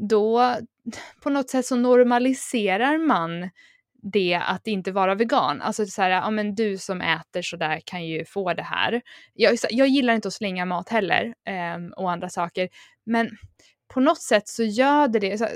då 0.10 0.56
på 1.24 1.30
något 1.30 1.50
sätt 1.50 1.66
så 1.66 1.76
normaliserar 1.76 2.98
man 2.98 3.50
det 4.14 4.42
att 4.46 4.68
inte 4.68 4.92
vara 4.92 5.16
vegan. 5.16 5.62
Alltså 5.62 5.86
så 5.86 6.02
här, 6.02 6.10
ja 6.10 6.30
men 6.32 6.56
du 6.56 6.78
som 6.78 7.02
äter 7.02 7.42
så 7.42 7.58
där 7.58 7.82
kan 7.86 8.06
ju 8.06 8.26
få 8.26 8.54
det 8.54 8.64
här. 8.64 9.02
Jag, 9.34 9.58
jag 9.70 9.88
gillar 9.88 10.14
inte 10.14 10.28
att 10.28 10.34
slänga 10.34 10.66
mat 10.66 10.90
heller 10.90 11.34
ehm, 11.46 11.94
och 11.98 12.12
andra 12.12 12.30
saker, 12.30 12.70
men 13.06 13.30
på 13.88 14.00
något 14.00 14.22
sätt 14.22 14.48
så 14.48 14.64
gör 14.64 15.08
det 15.08 15.20
det. 15.20 15.38
Så, 15.38 15.48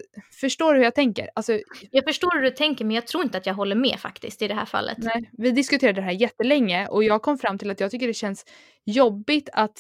förstår 0.42 0.74
du 0.74 0.80
hur 0.80 0.84
jag 0.84 0.96
tänker? 0.96 1.30
Alltså, 1.36 1.60
Jag 1.92 2.04
förstår 2.04 2.36
hur 2.36 2.42
du 2.44 2.50
tänker 2.50 2.86
men 2.86 2.96
jag 2.96 3.08
tror 3.08 3.24
inte 3.24 3.38
att 3.38 3.46
jag 3.46 3.54
håller 3.54 3.76
med 3.76 4.00
faktiskt 4.00 4.42
i 4.42 4.48
det 4.48 4.54
här 4.54 4.66
fallet. 4.66 4.98
Nej, 4.98 5.30
vi 5.38 5.52
diskuterade 5.52 6.02
det 6.02 6.06
här 6.06 6.12
jättelänge 6.12 6.88
och 6.88 7.04
jag 7.04 7.22
kom 7.22 7.38
fram 7.38 7.58
till 7.58 7.72
att 7.72 7.80
jag 7.80 7.92
tycker 7.92 8.08
det 8.08 8.14
känns 8.14 8.46
jobbigt 8.86 9.50
att, 9.54 9.78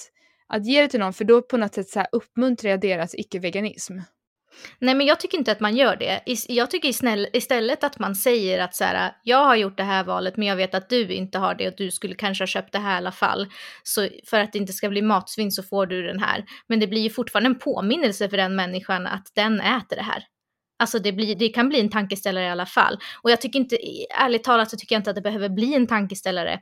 att 0.47 0.65
ge 0.65 0.81
det 0.81 0.87
till 0.87 0.99
någon 0.99 1.13
för 1.13 1.25
då 1.25 1.41
på 1.41 1.57
något 1.57 1.73
sätt 1.73 1.89
så 1.89 1.99
här 1.99 2.07
uppmuntrar 2.11 2.71
jag 2.71 2.81
deras 2.81 3.15
icke-veganism. 3.15 3.97
Nej 4.79 4.95
men 4.95 5.07
jag 5.07 5.19
tycker 5.19 5.37
inte 5.37 5.51
att 5.51 5.59
man 5.59 5.75
gör 5.75 5.95
det. 5.95 6.21
Jag 6.47 6.71
tycker 6.71 6.89
istället 7.35 7.83
att 7.83 7.99
man 7.99 8.15
säger 8.15 8.59
att 8.59 8.75
så 8.75 8.83
här, 8.83 9.11
jag 9.23 9.45
har 9.45 9.55
gjort 9.55 9.77
det 9.77 9.83
här 9.83 10.03
valet 10.03 10.37
men 10.37 10.47
jag 10.47 10.55
vet 10.55 10.75
att 10.75 10.89
du 10.89 11.13
inte 11.13 11.37
har 11.37 11.55
det 11.55 11.67
och 11.67 11.73
du 11.77 11.91
skulle 11.91 12.15
kanske 12.15 12.41
ha 12.41 12.47
köpt 12.47 12.71
det 12.71 12.79
här 12.79 12.93
i 12.93 12.97
alla 12.97 13.11
fall. 13.11 13.47
Så 13.83 14.07
för 14.25 14.39
att 14.39 14.53
det 14.53 14.59
inte 14.59 14.73
ska 14.73 14.89
bli 14.89 15.01
matsvinn 15.01 15.51
så 15.51 15.63
får 15.63 15.85
du 15.85 16.07
den 16.07 16.19
här. 16.19 16.45
Men 16.67 16.79
det 16.79 16.87
blir 16.87 17.01
ju 17.01 17.09
fortfarande 17.09 17.49
en 17.49 17.59
påminnelse 17.59 18.29
för 18.29 18.37
den 18.37 18.55
människan 18.55 19.07
att 19.07 19.31
den 19.35 19.61
äter 19.61 19.95
det 19.95 20.03
här. 20.03 20.23
Alltså 20.79 20.99
det, 20.99 21.11
blir, 21.11 21.35
det 21.35 21.49
kan 21.49 21.69
bli 21.69 21.79
en 21.79 21.89
tankeställare 21.89 22.45
i 22.45 22.49
alla 22.49 22.65
fall. 22.65 22.97
Och 23.21 23.31
jag 23.31 23.41
tycker 23.41 23.59
inte, 23.59 23.77
ärligt 24.19 24.43
talat 24.43 24.69
så 24.69 24.77
tycker 24.77 24.95
jag 24.95 24.99
inte 24.99 25.09
att 25.09 25.15
det 25.15 25.21
behöver 25.21 25.49
bli 25.49 25.75
en 25.75 25.87
tankeställare 25.87 26.59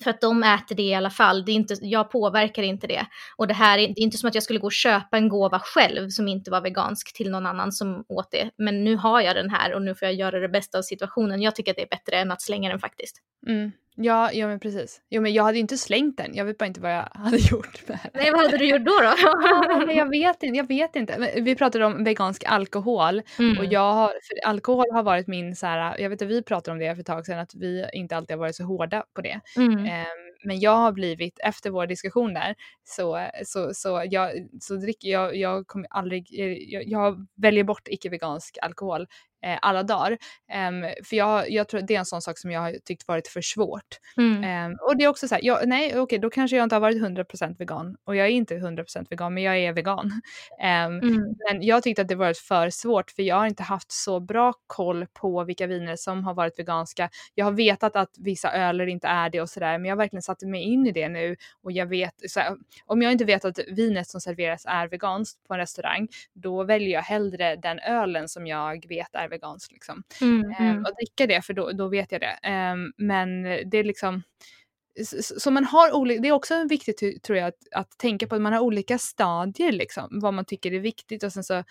för 0.00 0.10
att 0.10 0.20
de 0.20 0.42
äter 0.42 0.76
det 0.76 0.82
i 0.82 0.94
alla 0.94 1.10
fall. 1.10 1.44
Det 1.44 1.52
är 1.52 1.54
inte, 1.54 1.74
jag 1.80 2.10
påverkar 2.10 2.62
inte 2.62 2.86
det. 2.86 3.06
Och 3.36 3.46
det 3.46 3.54
här 3.54 3.78
är, 3.78 3.88
det 3.88 4.00
är 4.00 4.02
inte 4.02 4.18
som 4.18 4.28
att 4.28 4.34
jag 4.34 4.44
skulle 4.44 4.58
gå 4.58 4.66
och 4.66 4.72
köpa 4.72 5.16
en 5.16 5.28
gåva 5.28 5.58
själv 5.58 6.08
som 6.08 6.28
inte 6.28 6.50
var 6.50 6.60
vegansk 6.60 7.16
till 7.16 7.30
någon 7.30 7.46
annan 7.46 7.72
som 7.72 8.04
åt 8.08 8.30
det. 8.30 8.50
Men 8.56 8.84
nu 8.84 8.96
har 8.96 9.20
jag 9.20 9.36
den 9.36 9.50
här 9.50 9.74
och 9.74 9.82
nu 9.82 9.94
får 9.94 10.06
jag 10.06 10.14
göra 10.14 10.40
det 10.40 10.48
bästa 10.48 10.78
av 10.78 10.82
situationen. 10.82 11.42
Jag 11.42 11.54
tycker 11.54 11.72
att 11.72 11.76
det 11.76 11.82
är 11.82 11.88
bättre 11.88 12.16
än 12.16 12.30
att 12.30 12.42
slänga 12.42 12.70
den 12.70 12.78
faktiskt. 12.78 13.16
Mm. 13.46 13.72
Ja, 13.96 14.32
ja 14.32 14.46
men 14.46 14.60
precis. 14.60 15.00
Jo 15.10 15.22
men 15.22 15.32
jag 15.32 15.44
hade 15.44 15.56
ju 15.56 15.60
inte 15.60 15.78
slängt 15.78 16.16
den, 16.16 16.34
jag 16.34 16.44
vet 16.44 16.58
bara 16.58 16.66
inte 16.66 16.80
vad 16.80 16.94
jag 16.94 17.08
hade 17.14 17.36
gjort 17.36 17.88
med 17.88 17.98
den. 18.02 18.10
Nej 18.14 18.30
vad 18.32 18.40
hade 18.40 18.58
du 18.58 18.68
gjort 18.68 18.84
då 18.84 18.92
då? 18.92 19.14
ja, 19.86 19.92
jag 19.92 20.10
vet 20.10 20.42
inte, 20.42 20.56
jag 20.56 20.68
vet 20.68 20.96
inte. 20.96 21.32
Vi 21.36 21.54
pratade 21.54 21.84
om 21.84 22.04
vegansk 22.04 22.44
alkohol 22.46 23.22
mm. 23.38 23.58
och 23.58 23.64
jag 23.64 23.92
har, 23.92 24.08
för 24.08 24.48
alkohol 24.48 24.86
har 24.92 25.02
varit 25.02 25.26
min 25.26 25.56
så 25.56 25.66
här, 25.66 25.98
jag 25.98 26.10
vet 26.10 26.22
att 26.22 26.28
vi 26.28 26.42
pratade 26.42 26.72
om 26.72 26.78
det 26.78 26.94
för 26.94 27.00
ett 27.00 27.06
tag 27.06 27.26
sedan 27.26 27.38
att 27.38 27.54
vi 27.54 27.86
inte 27.92 28.16
alltid 28.16 28.36
har 28.36 28.38
varit 28.38 28.56
så 28.56 28.64
hårda 28.64 29.04
på 29.14 29.20
det. 29.20 29.40
Mm. 29.56 29.78
Um, 29.78 30.24
men 30.44 30.60
jag 30.60 30.76
har 30.76 30.92
blivit, 30.92 31.38
efter 31.38 31.70
vår 31.70 31.86
diskussion 31.86 32.34
där, 32.34 32.54
så, 32.84 33.28
så, 33.44 33.70
så, 33.74 34.04
jag, 34.10 34.30
så 34.60 34.76
dricker 34.76 35.08
jag, 35.08 35.36
jag 35.36 35.66
kommer 35.66 35.86
aldrig, 35.90 36.26
jag, 36.72 36.84
jag 36.86 37.26
väljer 37.36 37.64
bort 37.64 37.88
icke-vegansk 37.88 38.58
alkohol 38.62 39.06
eh, 39.44 39.58
alla 39.62 39.82
dagar. 39.82 40.12
Um, 40.68 41.04
för 41.04 41.16
jag, 41.16 41.50
jag 41.50 41.68
tror 41.68 41.80
det 41.80 41.94
är 41.94 41.98
en 41.98 42.04
sån 42.04 42.22
sak 42.22 42.38
som 42.38 42.50
jag 42.50 42.60
har 42.60 42.72
tyckt 42.84 43.08
varit 43.08 43.28
för 43.28 43.40
svårt. 43.40 43.98
Mm. 44.16 44.70
Um, 44.70 44.78
och 44.80 44.96
det 44.96 45.04
är 45.04 45.08
också 45.08 45.28
så 45.28 45.34
här, 45.34 45.44
jag, 45.44 45.68
nej 45.68 45.88
okej 45.88 46.00
okay, 46.00 46.18
då 46.18 46.30
kanske 46.30 46.56
jag 46.56 46.64
inte 46.64 46.74
har 46.74 46.80
varit 46.80 47.02
100% 47.02 47.56
vegan 47.58 47.96
och 48.04 48.16
jag 48.16 48.26
är 48.26 48.30
inte 48.30 48.54
100% 48.54 49.06
vegan 49.10 49.34
men 49.34 49.42
jag 49.42 49.58
är 49.58 49.72
vegan. 49.72 50.06
Um, 50.06 50.60
mm. 50.60 51.34
Men 51.50 51.62
jag 51.62 51.82
tyckte 51.82 52.02
att 52.02 52.08
det 52.08 52.14
varit 52.14 52.38
för 52.38 52.70
svårt 52.70 53.10
för 53.10 53.22
jag 53.22 53.36
har 53.36 53.46
inte 53.46 53.62
haft 53.62 53.92
så 53.92 54.20
bra 54.20 54.52
koll 54.66 55.06
på 55.12 55.44
vilka 55.44 55.66
viner 55.66 55.96
som 55.96 56.24
har 56.24 56.34
varit 56.34 56.58
veganska. 56.58 57.10
Jag 57.34 57.44
har 57.44 57.52
vetat 57.52 57.96
att 57.96 58.10
vissa 58.18 58.52
öler 58.52 58.86
inte 58.86 59.06
är 59.08 59.30
det 59.30 59.40
och 59.40 59.50
sådär 59.50 59.78
men 59.78 59.84
jag 59.84 59.96
har 59.96 59.98
verkligen 59.98 60.22
satt 60.22 60.42
mig 60.42 60.62
in 60.62 60.86
i 60.86 60.92
det 60.92 61.08
nu 61.08 61.36
och 61.62 61.72
jag 61.72 61.86
vet, 61.86 62.14
här, 62.36 62.56
om 62.86 63.02
jag 63.02 63.12
inte 63.12 63.24
vet 63.24 63.44
att 63.44 63.58
vinet 63.68 64.08
som 64.08 64.20
serveras 64.20 64.64
är 64.68 64.88
veganskt 64.88 65.48
på 65.48 65.54
en 65.54 65.60
restaurang 65.60 66.08
då 66.32 66.64
väljer 66.64 66.90
jag 66.90 67.02
hellre 67.02 67.56
den 67.56 67.78
ölen 67.78 68.28
som 68.28 68.46
jag 68.46 68.88
vet 68.88 69.14
är 69.14 69.33
veganskt 69.34 69.72
liksom. 69.72 70.02
Mm, 70.20 70.52
mm. 70.58 70.78
och 70.78 70.94
dricka 70.96 71.26
det 71.26 71.42
för 71.42 71.54
då, 71.54 71.72
då 71.72 71.88
vet 71.88 72.12
jag 72.12 72.20
det. 72.20 72.38
Um, 72.72 72.92
men 72.96 73.42
det 73.42 73.78
är 73.78 73.84
liksom 73.84 74.22
så 75.20 75.50
man 75.50 75.64
har 75.64 75.92
olika, 75.92 76.20
det 76.20 76.28
är 76.28 76.32
också 76.32 76.64
viktigt 76.64 77.22
tror 77.22 77.38
jag 77.38 77.48
att, 77.48 77.58
att 77.74 77.98
tänka 77.98 78.26
på 78.26 78.34
att 78.34 78.42
man 78.42 78.52
har 78.52 78.60
olika 78.60 78.98
stadier 78.98 79.72
liksom, 79.72 80.20
vad 80.22 80.34
man 80.34 80.44
tycker 80.44 80.72
är 80.72 80.80
viktigt 80.80 81.22
och 81.22 81.32
sen 81.32 81.44
så 81.44 81.64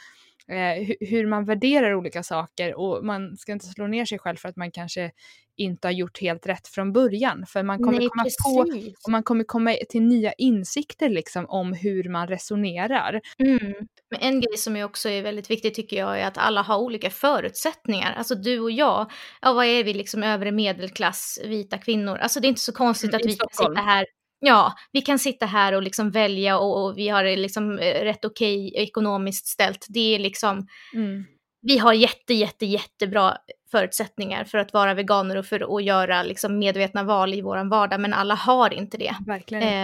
eh, 0.47 0.95
hur 0.99 1.27
man 1.27 1.45
värderar 1.45 1.93
olika 1.93 2.23
saker 2.23 2.79
och 2.79 3.05
man 3.05 3.37
ska 3.37 3.51
inte 3.51 3.65
slå 3.65 3.87
ner 3.87 4.05
sig 4.05 4.19
själv 4.19 4.35
för 4.37 4.49
att 4.49 4.55
man 4.55 4.71
kanske 4.71 5.11
inte 5.57 5.87
har 5.87 5.93
gjort 5.93 6.21
helt 6.21 6.47
rätt 6.47 6.67
från 6.67 6.93
början. 6.93 7.45
För 7.47 7.63
man 7.63 7.77
kommer, 7.77 7.99
Nej, 7.99 8.09
komma, 8.09 8.25
på, 8.45 8.59
och 9.05 9.11
man 9.11 9.23
kommer 9.23 9.43
komma 9.43 9.75
till 9.89 10.01
nya 10.01 10.33
insikter 10.33 11.09
liksom 11.09 11.45
om 11.45 11.73
hur 11.73 12.09
man 12.09 12.27
resonerar. 12.27 13.21
Mm. 13.39 13.73
Men 14.09 14.19
en 14.21 14.41
grej 14.41 14.57
som 14.57 14.83
också 14.83 15.09
är 15.09 15.21
väldigt 15.21 15.51
viktig 15.51 15.73
tycker 15.73 15.97
jag 15.97 16.19
är 16.19 16.27
att 16.27 16.37
alla 16.37 16.61
har 16.61 16.77
olika 16.77 17.09
förutsättningar. 17.09 18.13
Alltså 18.13 18.35
du 18.35 18.59
och 18.59 18.71
jag, 18.71 19.11
ja 19.41 19.53
vad 19.53 19.65
är 19.65 19.83
vi 19.83 19.93
liksom 19.93 20.23
övre 20.23 20.51
medelklass, 20.51 21.39
vita 21.43 21.77
kvinnor. 21.77 22.17
Alltså 22.17 22.39
det 22.39 22.47
är 22.47 22.49
inte 22.49 22.61
så 22.61 22.73
konstigt 22.73 23.13
mm, 23.13 23.21
att 23.21 23.25
vi 23.25 23.35
kan 23.35 23.47
sitta 23.51 23.81
här 23.81 24.05
Ja, 24.45 24.73
vi 24.91 25.01
kan 25.01 25.19
sitta 25.19 25.45
här 25.45 25.73
och 25.73 25.83
liksom 25.83 26.11
välja 26.11 26.59
och, 26.59 26.83
och 26.83 26.97
vi 26.97 27.09
har 27.09 27.23
det 27.23 27.35
liksom 27.35 27.79
eh, 27.79 28.03
rätt 28.03 28.25
okej 28.25 28.67
okay 28.67 28.83
ekonomiskt 28.83 29.47
ställt. 29.47 29.85
Det 29.89 30.15
är 30.15 30.19
liksom, 30.19 30.67
mm. 30.93 31.25
vi 31.61 31.77
har 31.77 31.93
jätte, 31.93 32.33
jätte, 32.33 32.65
jättebra 32.65 33.37
förutsättningar 33.71 34.43
för 34.43 34.57
att 34.57 34.73
vara 34.73 34.93
veganer 34.93 35.35
och 35.35 35.45
för 35.45 35.77
att 35.77 35.83
göra 35.83 36.23
liksom 36.23 36.59
medvetna 36.59 37.03
val 37.03 37.33
i 37.33 37.41
vår 37.41 37.69
vardag, 37.69 38.01
men 38.01 38.13
alla 38.13 38.35
har 38.35 38.73
inte 38.73 38.97
det. 38.97 39.15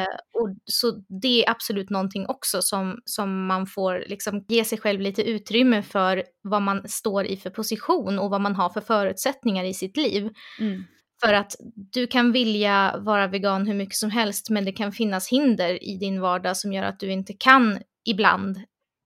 Eh, 0.01 0.07
och 0.33 0.49
så 0.65 0.91
det 1.21 1.45
är 1.45 1.51
absolut 1.51 1.89
någonting 1.89 2.25
också 2.27 2.61
som, 2.61 3.01
som 3.05 3.45
man 3.45 3.67
får 3.67 4.03
liksom 4.07 4.45
ge 4.47 4.65
sig 4.65 4.77
själv 4.77 5.01
lite 5.01 5.23
utrymme 5.23 5.83
för 5.83 6.23
vad 6.41 6.61
man 6.61 6.87
står 6.87 7.25
i 7.25 7.37
för 7.37 7.49
position 7.49 8.19
och 8.19 8.29
vad 8.29 8.41
man 8.41 8.55
har 8.55 8.69
för 8.69 8.81
förutsättningar 8.81 9.63
i 9.63 9.73
sitt 9.73 9.97
liv. 9.97 10.29
Mm. 10.59 10.83
För 11.21 11.33
att 11.33 11.55
du 11.75 12.07
kan 12.07 12.31
vilja 12.31 12.95
vara 12.97 13.27
vegan 13.27 13.67
hur 13.67 13.73
mycket 13.73 13.95
som 13.95 14.11
helst, 14.11 14.49
men 14.49 14.65
det 14.65 14.71
kan 14.71 14.91
finnas 14.91 15.29
hinder 15.29 15.83
i 15.83 15.97
din 15.97 16.21
vardag 16.21 16.57
som 16.57 16.73
gör 16.73 16.83
att 16.83 16.99
du 16.99 17.11
inte 17.11 17.33
kan 17.33 17.79
ibland. 18.05 18.57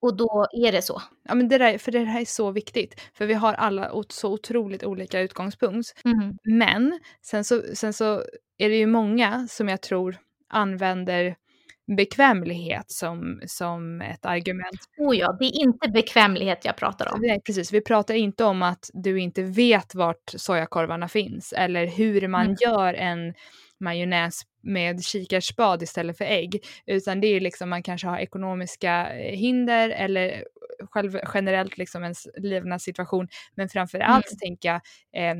Och 0.02 0.18
då 0.18 0.48
är 0.66 0.72
det 0.72 0.82
så. 0.82 1.02
Ja, 1.24 1.36
men 1.36 1.48
det 1.48 1.58
där, 1.58 1.78
för 1.78 1.92
det 1.92 2.00
här 2.00 2.22
är 2.22 2.26
så 2.26 2.52
viktigt. 2.52 3.02
För 3.14 3.26
vi 3.26 3.34
har 3.34 3.54
alla 3.54 4.04
så 4.10 4.34
otroligt 4.34 4.84
olika 4.84 5.20
utgångspunkt. 5.20 6.02
Mm. 6.06 6.38
Men 6.44 7.00
sen 7.22 7.44
så, 7.44 7.62
sen 7.74 7.94
så 7.94 8.24
är 8.58 8.70
det 8.70 8.76
ju 8.76 8.88
många 8.88 9.48
som 9.48 9.70
jag 9.70 9.82
tror 9.82 10.18
använder 10.50 11.36
bekvämlighet 11.98 12.92
som, 12.92 13.42
som 13.48 14.02
ett 14.02 14.26
argument. 14.26 14.80
Oh 14.98 15.18
ja, 15.18 15.38
det 15.40 15.46
är 15.46 15.62
inte 15.62 15.90
bekvämlighet 15.90 16.66
jag 16.66 16.76
pratar 16.76 17.14
om. 17.14 17.22
Nej, 17.22 17.42
precis. 17.46 17.74
Vi 17.74 17.82
pratar 17.82 18.14
inte 18.14 18.44
om 18.44 18.62
att 18.62 18.90
du 18.94 19.20
inte 19.20 19.44
vet 19.44 19.96
vart 19.96 20.24
sojakorvarna 20.36 21.08
finns 21.08 21.54
eller 21.54 21.88
hur 21.88 22.28
man 22.28 22.46
mm. 22.46 22.56
gör 22.62 22.94
en 22.94 23.34
majonnäs 23.80 24.42
med 24.64 25.04
kikarspad 25.04 25.84
istället 25.84 26.18
för 26.18 26.26
ägg. 26.26 26.66
Utan 26.86 27.22
det 27.22 27.28
är 27.28 27.40
liksom 27.40 27.70
man 27.70 27.84
kanske 27.84 28.08
har 28.08 28.18
ekonomiska 28.18 29.20
eh, 29.20 29.36
hinder 29.38 29.90
eller 29.90 30.44
själv, 30.92 31.20
generellt 31.34 31.78
liksom 31.78 32.04
ens 32.04 32.28
levnadssituation. 32.38 33.28
Men 33.56 33.70
framför 33.70 34.00
allt 34.00 34.32
mm. 34.32 34.38
tänker 34.40 34.70
jag 34.70 34.82
eh, 35.16 35.36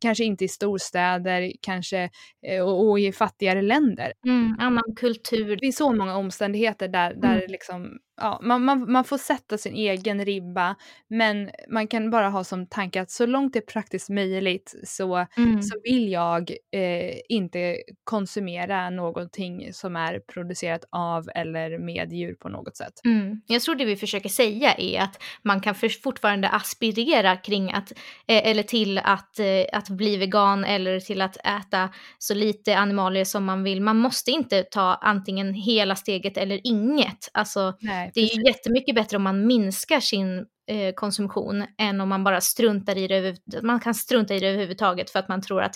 kanske 0.00 0.24
inte 0.24 0.44
i 0.44 0.48
storstäder, 0.48 1.52
kanske 1.60 2.10
eh, 2.46 2.62
och, 2.62 2.88
och, 2.90 3.00
i 3.00 3.12
fattigare 3.12 3.62
länder. 3.62 4.12
Mm, 4.26 4.56
annan 4.58 4.94
kultur. 4.96 5.56
Det 5.60 5.66
är 5.66 5.72
så 5.72 5.92
många 5.92 6.16
omständigheter 6.16 6.88
där, 6.88 7.14
där 7.14 7.36
mm. 7.36 7.50
liksom 7.50 7.98
ja, 8.22 8.40
man, 8.42 8.64
man, 8.64 8.92
man 8.92 9.04
får 9.04 9.18
sätta 9.18 9.58
sin 9.58 9.74
egen 9.74 10.24
ribba 10.24 10.76
men 11.08 11.50
man 11.68 11.88
kan 11.88 12.10
bara 12.10 12.28
ha 12.28 12.44
som 12.44 12.66
tanke 12.66 13.00
att 13.00 13.10
så 13.10 13.26
långt 13.26 13.52
det 13.52 13.58
är 13.58 13.72
praktiskt 13.72 14.08
möjligt 14.08 14.74
så, 14.84 15.26
mm. 15.36 15.62
så 15.62 15.76
vill 15.84 16.12
jag 16.12 16.50
eh, 16.72 17.14
inte 17.28 17.76
konsumera 18.04 18.90
någonting 18.90 19.72
som 19.72 19.96
är 19.96 20.18
producerat 20.18 20.84
av 20.90 21.28
eller 21.34 21.78
med 21.78 22.12
djur 22.12 22.34
på 22.34 22.48
något 22.48 22.76
sätt. 22.76 22.92
Mm. 23.04 23.40
Jag 23.46 23.62
tror 23.62 23.74
det 23.74 23.84
vi 23.84 23.96
försöker 23.96 24.28
säga 24.28 24.74
är 24.74 25.00
att 25.00 25.22
man 25.42 25.60
kan 25.60 25.74
fortfarande 26.02 26.48
aspirera 26.48 27.36
kring 27.36 27.72
att, 27.72 27.92
eh, 28.26 28.50
eller 28.50 28.62
till 28.62 28.98
att, 28.98 29.38
eh, 29.38 29.64
att 29.72 29.88
bli 29.88 30.16
vegan 30.16 30.64
eller 30.64 31.00
till 31.00 31.20
att 31.20 31.36
äta 31.36 31.88
så 32.18 32.34
lite 32.34 32.78
animalier 32.78 33.24
som 33.24 33.44
man 33.44 33.62
vill. 33.62 33.82
Man 33.82 33.98
måste 33.98 34.30
inte 34.30 34.62
ta 34.62 34.94
antingen 34.94 35.54
hela 35.54 35.96
steget 35.96 36.36
eller 36.36 36.60
inget. 36.64 37.28
Alltså, 37.32 37.74
Nej 37.80 38.11
det 38.14 38.20
är 38.20 38.36
ju 38.36 38.42
jättemycket 38.46 38.94
bättre 38.94 39.16
om 39.16 39.22
man 39.22 39.46
minskar 39.46 40.00
sin 40.00 40.46
eh, 40.66 40.94
konsumtion 40.94 41.64
än 41.78 42.00
om 42.00 42.08
man 42.08 42.24
bara 42.24 42.40
struntar 42.40 42.98
i 42.98 43.06
det. 43.06 43.36
Man 43.62 43.80
kan 43.80 43.94
strunta 43.94 44.34
i 44.34 44.40
det 44.40 44.48
överhuvudtaget 44.48 45.10
för 45.10 45.18
att 45.18 45.28
man 45.28 45.42
tror 45.42 45.62
att 45.62 45.74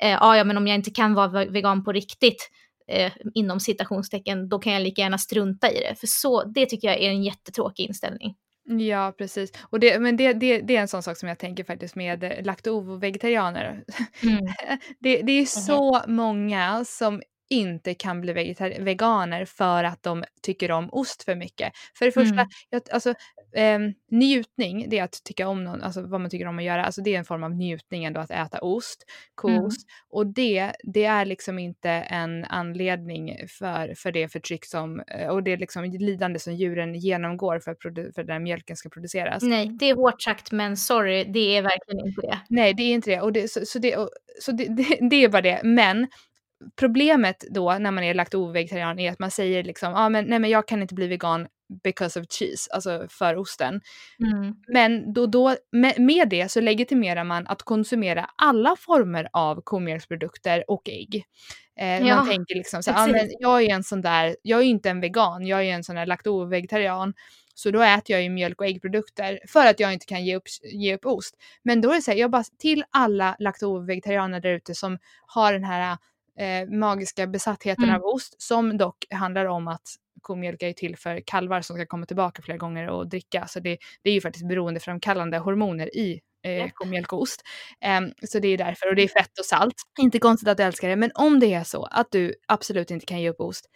eh, 0.00 0.10
ja, 0.10 0.44
men 0.44 0.56
om 0.56 0.66
jag 0.66 0.74
inte 0.74 0.90
kan 0.90 1.14
vara 1.14 1.44
vegan 1.44 1.84
på 1.84 1.92
riktigt 1.92 2.50
eh, 2.88 3.12
inom 3.34 3.60
citationstecken, 3.60 4.48
då 4.48 4.58
kan 4.58 4.72
jag 4.72 4.82
lika 4.82 5.02
gärna 5.02 5.18
strunta 5.18 5.70
i 5.70 5.80
det. 5.80 5.94
För 6.00 6.06
så, 6.06 6.44
det 6.44 6.66
tycker 6.66 6.88
jag 6.88 7.00
är 7.00 7.08
en 7.08 7.22
jättetråkig 7.22 7.84
inställning. 7.84 8.34
Ja, 8.66 9.14
precis. 9.18 9.52
Och 9.62 9.80
det, 9.80 9.98
men 9.98 10.16
det, 10.16 10.32
det, 10.32 10.60
det 10.60 10.76
är 10.76 10.80
en 10.80 10.88
sån 10.88 11.02
sak 11.02 11.16
som 11.16 11.28
jag 11.28 11.38
tänker 11.38 11.64
faktiskt 11.64 11.96
med 11.96 12.40
lakto-vegetarianer. 12.44 13.84
Mm. 14.22 14.44
det, 15.00 15.22
det 15.22 15.32
är 15.32 15.46
så 15.46 15.96
mm. 15.96 16.16
många 16.16 16.84
som 16.84 17.22
inte 17.50 17.94
kan 17.94 18.20
bli 18.20 18.54
veganer 18.80 19.44
för 19.44 19.84
att 19.84 20.02
de 20.02 20.24
tycker 20.42 20.70
om 20.70 20.88
ost 20.92 21.22
för 21.22 21.34
mycket. 21.34 21.72
För 21.98 22.06
det 22.06 22.12
första, 22.12 22.34
mm. 22.34 22.48
jag, 22.70 22.82
alltså, 22.90 23.14
eh, 23.56 23.78
njutning, 24.10 24.86
det 24.88 24.98
är 24.98 25.04
att 25.04 25.24
tycka 25.24 25.48
om 25.48 25.64
någon, 25.64 25.82
alltså 25.82 26.02
vad 26.02 26.20
man 26.20 26.30
tycker 26.30 26.46
om 26.46 26.58
att 26.58 26.64
göra, 26.64 26.84
alltså 26.84 27.02
det 27.02 27.14
är 27.14 27.18
en 27.18 27.24
form 27.24 27.44
av 27.44 27.54
njutning 27.54 28.04
ändå 28.04 28.20
att 28.20 28.30
äta 28.30 28.58
ost, 28.58 29.04
koost. 29.34 29.88
Mm. 29.88 29.94
Och 30.10 30.26
det, 30.26 30.72
det 30.82 31.04
är 31.04 31.24
liksom 31.24 31.58
inte 31.58 31.90
en 31.90 32.44
anledning 32.44 33.36
för, 33.48 33.94
för 33.94 34.12
det 34.12 34.28
förtryck 34.28 34.64
som, 34.64 35.00
eh, 35.00 35.28
och 35.28 35.42
det 35.42 35.52
är 35.52 35.56
liksom 35.56 35.84
lidande 35.84 36.38
som 36.38 36.54
djuren 36.54 36.94
genomgår 36.94 37.58
för, 37.58 37.76
för 38.12 38.20
att 38.20 38.26
den 38.26 38.42
mjölken 38.42 38.76
ska 38.76 38.88
produceras. 38.88 39.42
Nej, 39.42 39.70
det 39.78 39.90
är 39.90 39.94
hårt 39.94 40.22
sagt 40.22 40.52
men 40.52 40.76
sorry, 40.76 41.24
det 41.24 41.56
är 41.56 41.62
verkligen 41.62 42.06
inte 42.06 42.20
det. 42.20 42.40
Nej, 42.48 42.74
det 42.74 42.82
är 42.82 42.94
inte 42.94 43.10
det. 43.10 43.20
Och 43.20 43.32
det, 43.32 43.50
så, 43.50 43.60
så, 43.66 43.78
det, 43.78 43.96
och, 43.96 44.10
så 44.40 44.52
det, 44.52 44.64
det, 44.76 44.98
det 45.10 45.24
är 45.24 45.28
bara 45.28 45.42
det. 45.42 45.60
Men 45.64 46.06
problemet 46.76 47.44
då 47.50 47.72
när 47.72 47.90
man 47.90 48.04
är 48.04 48.14
lakto-vegetarian 48.14 48.98
är 48.98 49.12
att 49.12 49.18
man 49.18 49.30
säger 49.30 49.64
liksom, 49.64 49.94
ah, 49.94 50.08
men, 50.08 50.24
nej 50.24 50.38
men 50.38 50.50
jag 50.50 50.68
kan 50.68 50.82
inte 50.82 50.94
bli 50.94 51.06
vegan 51.06 51.46
because 51.84 52.20
of 52.20 52.26
cheese, 52.30 52.70
alltså 52.70 53.06
för 53.10 53.36
osten. 53.36 53.80
Mm. 54.20 54.54
Men 54.68 55.12
då, 55.12 55.26
då, 55.26 55.56
med, 55.72 56.00
med, 56.00 56.28
det 56.28 56.50
så 56.50 56.60
legitimerar 56.60 57.24
man 57.24 57.46
att 57.46 57.62
konsumera 57.62 58.30
alla 58.36 58.76
former 58.76 59.28
av 59.32 59.60
komjölksprodukter 59.64 60.70
och 60.70 60.88
ägg. 60.88 61.24
Eh, 61.80 62.06
ja, 62.06 62.16
man 62.16 62.28
tänker 62.28 62.54
liksom 62.54 62.82
så 62.82 62.90
ah, 62.94 63.06
men 63.06 63.28
jag 63.38 63.62
är 63.62 63.74
en 63.74 63.84
sån 63.84 64.00
där, 64.00 64.36
jag 64.42 64.60
är 64.60 64.64
inte 64.64 64.90
en 64.90 65.00
vegan, 65.00 65.46
jag 65.46 65.64
är 65.64 65.74
en 65.74 65.84
sån 65.84 65.96
där 65.96 66.06
lakto-vegetarian. 66.06 67.14
Så 67.54 67.70
då 67.70 67.82
äter 67.82 68.16
jag 68.16 68.22
ju 68.22 68.30
mjölk 68.30 68.60
och 68.60 68.66
äggprodukter 68.66 69.40
för 69.48 69.66
att 69.66 69.80
jag 69.80 69.92
inte 69.92 70.06
kan 70.06 70.24
ge 70.24 70.36
upp, 70.36 70.44
ge 70.62 70.94
upp 70.94 71.06
ost. 71.06 71.34
Men 71.62 71.80
då 71.80 71.90
är 71.90 71.94
det 71.94 72.02
så 72.02 72.10
här, 72.10 72.18
jag 72.18 72.30
bara 72.30 72.44
till 72.58 72.84
alla 72.90 73.36
lakto-vegetarianer 73.38 74.40
där 74.40 74.52
ute 74.52 74.74
som 74.74 74.98
har 75.26 75.52
den 75.52 75.64
här 75.64 75.96
eh, 76.38 76.68
magiska 76.68 77.26
besattheten 77.26 77.84
mm. 77.84 77.96
av 77.96 78.04
ost 78.04 78.42
som 78.42 78.78
dock 78.78 78.96
handlar 79.10 79.46
om 79.46 79.68
att 79.68 79.94
komjölk 80.22 80.62
är 80.62 80.72
till 80.72 80.96
för 80.96 81.22
kalvar 81.26 81.60
som 81.60 81.76
ska 81.76 81.86
komma 81.86 82.06
tillbaka 82.06 82.42
flera 82.42 82.58
gånger 82.58 82.88
och 82.88 83.08
dricka. 83.08 83.46
Så 83.46 83.60
det, 83.60 83.78
det 84.02 84.10
är 84.10 84.14
ju 84.14 84.20
faktiskt 84.20 84.48
beroendeframkallande 84.48 85.38
hormoner 85.38 85.96
i 85.96 86.20
eh, 86.44 86.70
komjölk 86.74 87.12
och 87.12 87.22
ost. 87.22 87.42
Um, 87.98 88.12
så 88.22 88.38
det 88.38 88.48
är 88.48 88.58
därför, 88.58 88.88
och 88.88 88.96
det 88.96 89.02
är 89.02 89.08
fett 89.08 89.38
och 89.38 89.44
salt. 89.44 89.74
Inte 89.98 90.18
konstigt 90.18 90.48
att 90.48 90.56
du 90.56 90.62
älskar 90.62 90.88
det, 90.88 90.96
men 90.96 91.10
om 91.14 91.40
det 91.40 91.54
är 91.54 91.64
så 91.64 91.84
att 91.84 92.06
du 92.10 92.34
absolut 92.48 92.90
inte 92.90 93.06
kan 93.06 93.20
ge 93.20 93.30
upp 93.30 93.40
ost, 93.40 93.66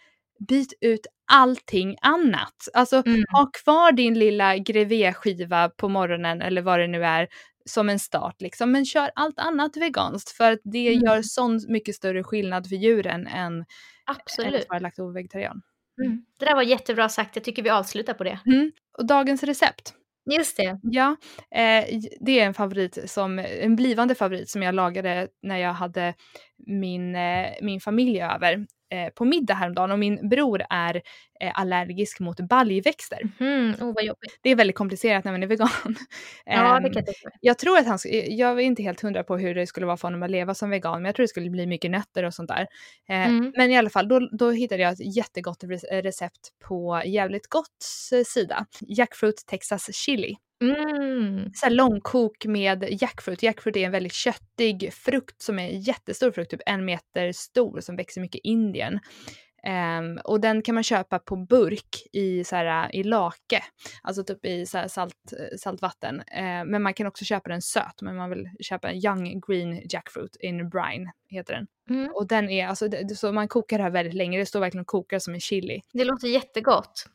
byt 0.47 0.73
ut 0.81 1.07
allting 1.31 1.95
annat. 2.01 2.67
Alltså 2.73 3.03
mm. 3.05 3.23
ha 3.31 3.49
kvar 3.63 3.91
din 3.91 4.19
lilla 4.19 4.57
grevé-skiva 4.57 5.69
på 5.69 5.89
morgonen 5.89 6.41
eller 6.41 6.61
vad 6.61 6.79
det 6.79 6.87
nu 6.87 7.05
är 7.05 7.27
som 7.65 7.89
en 7.89 7.99
start 7.99 8.41
liksom. 8.41 8.71
Men 8.71 8.85
kör 8.85 9.11
allt 9.15 9.39
annat 9.39 9.77
veganskt 9.77 10.29
för 10.29 10.51
att 10.51 10.59
det 10.63 10.87
mm. 10.87 11.03
gör 11.03 11.21
sån 11.21 11.59
mycket 11.67 11.95
större 11.95 12.23
skillnad 12.23 12.69
för 12.69 12.75
djuren 12.75 13.27
än, 13.27 13.65
Absolut. 14.05 14.53
än 14.53 14.59
att 14.59 14.69
vara 14.69 14.79
lakto-vegetarian. 14.79 15.61
Mm. 16.05 16.25
Det 16.39 16.45
där 16.45 16.55
var 16.55 16.63
jättebra 16.63 17.09
sagt, 17.09 17.35
jag 17.35 17.43
tycker 17.45 17.63
vi 17.63 17.69
avslutar 17.69 18.13
på 18.13 18.23
det. 18.23 18.39
Mm. 18.45 18.71
Och 18.97 19.05
dagens 19.05 19.43
recept. 19.43 19.93
Just 20.31 20.57
det. 20.57 20.79
Ja, 20.83 21.15
eh, 21.55 21.99
det 22.19 22.39
är 22.39 22.45
en 22.45 22.53
favorit 22.53 23.09
som, 23.09 23.39
en 23.39 23.75
blivande 23.75 24.15
favorit 24.15 24.49
som 24.49 24.63
jag 24.63 24.75
lagade 24.75 25.27
när 25.43 25.57
jag 25.57 25.73
hade 25.73 26.13
min, 26.67 27.15
eh, 27.15 27.47
min 27.61 27.79
familj 27.79 28.21
över 28.21 28.65
eh, 28.93 29.09
på 29.15 29.25
middag 29.25 29.53
häromdagen 29.53 29.91
och 29.91 29.99
min 29.99 30.29
bror 30.29 30.61
är 30.69 31.01
allergisk 31.53 32.19
mot 32.19 32.39
baljväxter. 32.39 33.29
Mm, 33.39 33.69
oh, 33.69 33.93
vad 33.93 34.03
jobbigt. 34.03 34.39
Det 34.41 34.49
är 34.49 34.55
väldigt 34.55 34.75
komplicerat 34.75 35.23
när 35.25 35.31
man 35.31 35.43
är 35.43 35.47
vegan. 35.47 35.69
ja, 36.45 36.79
det 36.79 36.89
kan 36.89 37.03
jag 37.05 37.31
Jag 37.41 37.57
tror 37.57 37.77
att 37.77 37.87
han, 37.87 37.99
jag 38.27 38.51
är 38.51 38.59
inte 38.59 38.83
helt 38.83 39.01
hundra 39.01 39.23
på 39.23 39.37
hur 39.37 39.55
det 39.55 39.67
skulle 39.67 39.85
vara 39.85 39.97
för 39.97 40.07
honom 40.07 40.23
att 40.23 40.31
leva 40.31 40.53
som 40.53 40.69
vegan, 40.69 41.01
men 41.01 41.05
jag 41.05 41.15
tror 41.15 41.23
det 41.23 41.27
skulle 41.27 41.49
bli 41.49 41.67
mycket 41.67 41.91
nötter 41.91 42.23
och 42.23 42.33
sånt 42.33 42.49
där. 42.49 42.67
Eh, 43.09 43.27
mm. 43.27 43.53
Men 43.57 43.71
i 43.71 43.77
alla 43.77 43.89
fall, 43.89 44.07
då, 44.07 44.29
då 44.31 44.51
hittade 44.51 44.81
jag 44.81 44.93
ett 44.93 45.15
jättegott 45.15 45.63
recept 45.91 46.49
på 46.67 47.01
Jävligt 47.05 47.47
Gotts 47.47 48.13
sida. 48.25 48.65
Jackfruit 48.81 49.45
Texas 49.47 49.95
chili. 49.95 50.35
Mm. 50.61 51.51
Så 51.53 51.69
långkok 51.69 52.45
med 52.45 53.01
jackfruit. 53.01 53.43
Jackfruit 53.43 53.75
är 53.75 53.85
en 53.85 53.91
väldigt 53.91 54.13
köttig 54.13 54.93
frukt 54.93 55.41
som 55.41 55.59
är 55.59 55.67
jättestor 55.67 56.31
frukt, 56.31 56.51
typ 56.51 56.61
en 56.65 56.85
meter 56.85 57.31
stor 57.31 57.79
som 57.81 57.95
växer 57.95 58.21
mycket 58.21 58.45
i 58.45 58.47
Indien. 58.47 58.99
Um, 59.63 60.19
och 60.23 60.41
den 60.41 60.61
kan 60.61 60.75
man 60.75 60.83
köpa 60.83 61.19
på 61.19 61.35
burk 61.35 62.07
i, 62.13 62.43
så 62.43 62.55
här, 62.55 62.95
i 62.95 63.03
lake, 63.03 63.63
alltså 64.01 64.23
typ 64.23 64.45
i 64.45 64.65
så 64.65 64.83
salt, 64.87 65.33
saltvatten. 65.57 66.15
Uh, 66.15 66.65
men 66.65 66.81
man 66.81 66.93
kan 66.93 67.07
också 67.07 67.25
köpa 67.25 67.49
den 67.49 67.61
söt, 67.61 68.01
men 68.01 68.15
man 68.15 68.29
vill 68.29 68.49
köpa 68.59 68.89
en 68.89 69.05
young 69.05 69.41
green 69.47 69.81
jackfruit 69.89 70.35
in 70.35 70.69
brine, 70.69 71.11
heter 71.29 71.53
den. 71.53 71.67
Mm. 71.89 72.11
Och 72.15 72.27
den 72.27 72.49
är, 72.49 72.67
alltså, 72.67 72.87
det, 72.87 73.15
så 73.15 73.31
man 73.31 73.47
kokar 73.47 73.77
det 73.77 73.83
här 73.83 73.91
väldigt 73.91 74.13
länge, 74.13 74.39
det 74.39 74.45
står 74.45 74.59
verkligen 74.59 74.81
och 74.81 74.87
kokar 74.87 75.19
som 75.19 75.33
en 75.33 75.39
chili. 75.39 75.81
Det 75.93 76.03
låter 76.03 76.27
jättegott. 76.27 77.05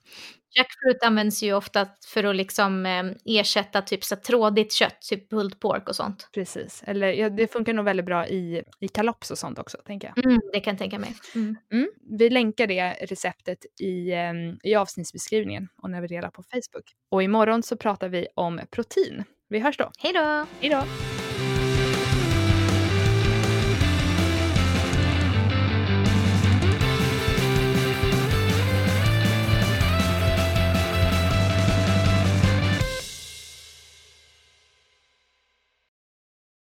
Jackfruit 0.55 1.03
används 1.03 1.43
ju 1.43 1.53
ofta 1.53 1.89
för 2.07 2.25
att 2.25 2.37
liksom 2.37 2.87
eh, 2.87 3.05
ersätta 3.25 3.83
typ 3.83 4.05
så 4.05 4.17
trådigt 4.17 4.73
kött, 4.73 5.01
typ 5.01 5.31
pulled 5.31 5.61
pork 5.61 5.89
och 5.89 5.97
sånt. 5.97 6.29
Precis, 6.35 6.83
eller 6.87 7.13
ja, 7.13 7.31
det 7.31 7.53
funkar 7.53 7.73
nog 7.73 7.85
väldigt 7.85 8.07
bra 8.07 8.29
i, 8.29 8.63
i 8.81 8.89
kalops 8.89 9.31
och 9.31 9.39
sånt 9.39 9.59
också 9.59 9.79
tänker 9.87 10.13
jag. 10.15 10.25
Mm, 10.25 10.41
det 10.53 10.61
kan 10.61 10.73
jag 10.73 10.79
tänka 10.79 10.99
mig. 10.99 11.15
Mm. 11.35 11.57
Mm. 11.73 11.89
Vi 12.19 12.31
länkar 12.31 12.67
det 12.67 12.91
receptet 12.91 13.59
i, 13.81 14.13
eh, 14.13 14.33
i 14.63 14.75
avsnittsbeskrivningen 14.75 15.69
och 15.83 15.91
när 15.91 16.01
vi 16.01 16.07
delar 16.07 16.31
på 16.31 16.43
Facebook. 16.43 16.95
Och 17.11 17.23
imorgon 17.23 17.63
så 17.63 17.77
pratar 17.77 18.09
vi 18.09 18.27
om 18.35 18.61
protein. 18.71 19.25
Vi 19.49 19.59
hörs 19.59 19.77
då. 19.77 19.91
Hej 19.99 20.13
då! 20.13 20.47
Hej 20.61 20.71
då! 20.71 20.85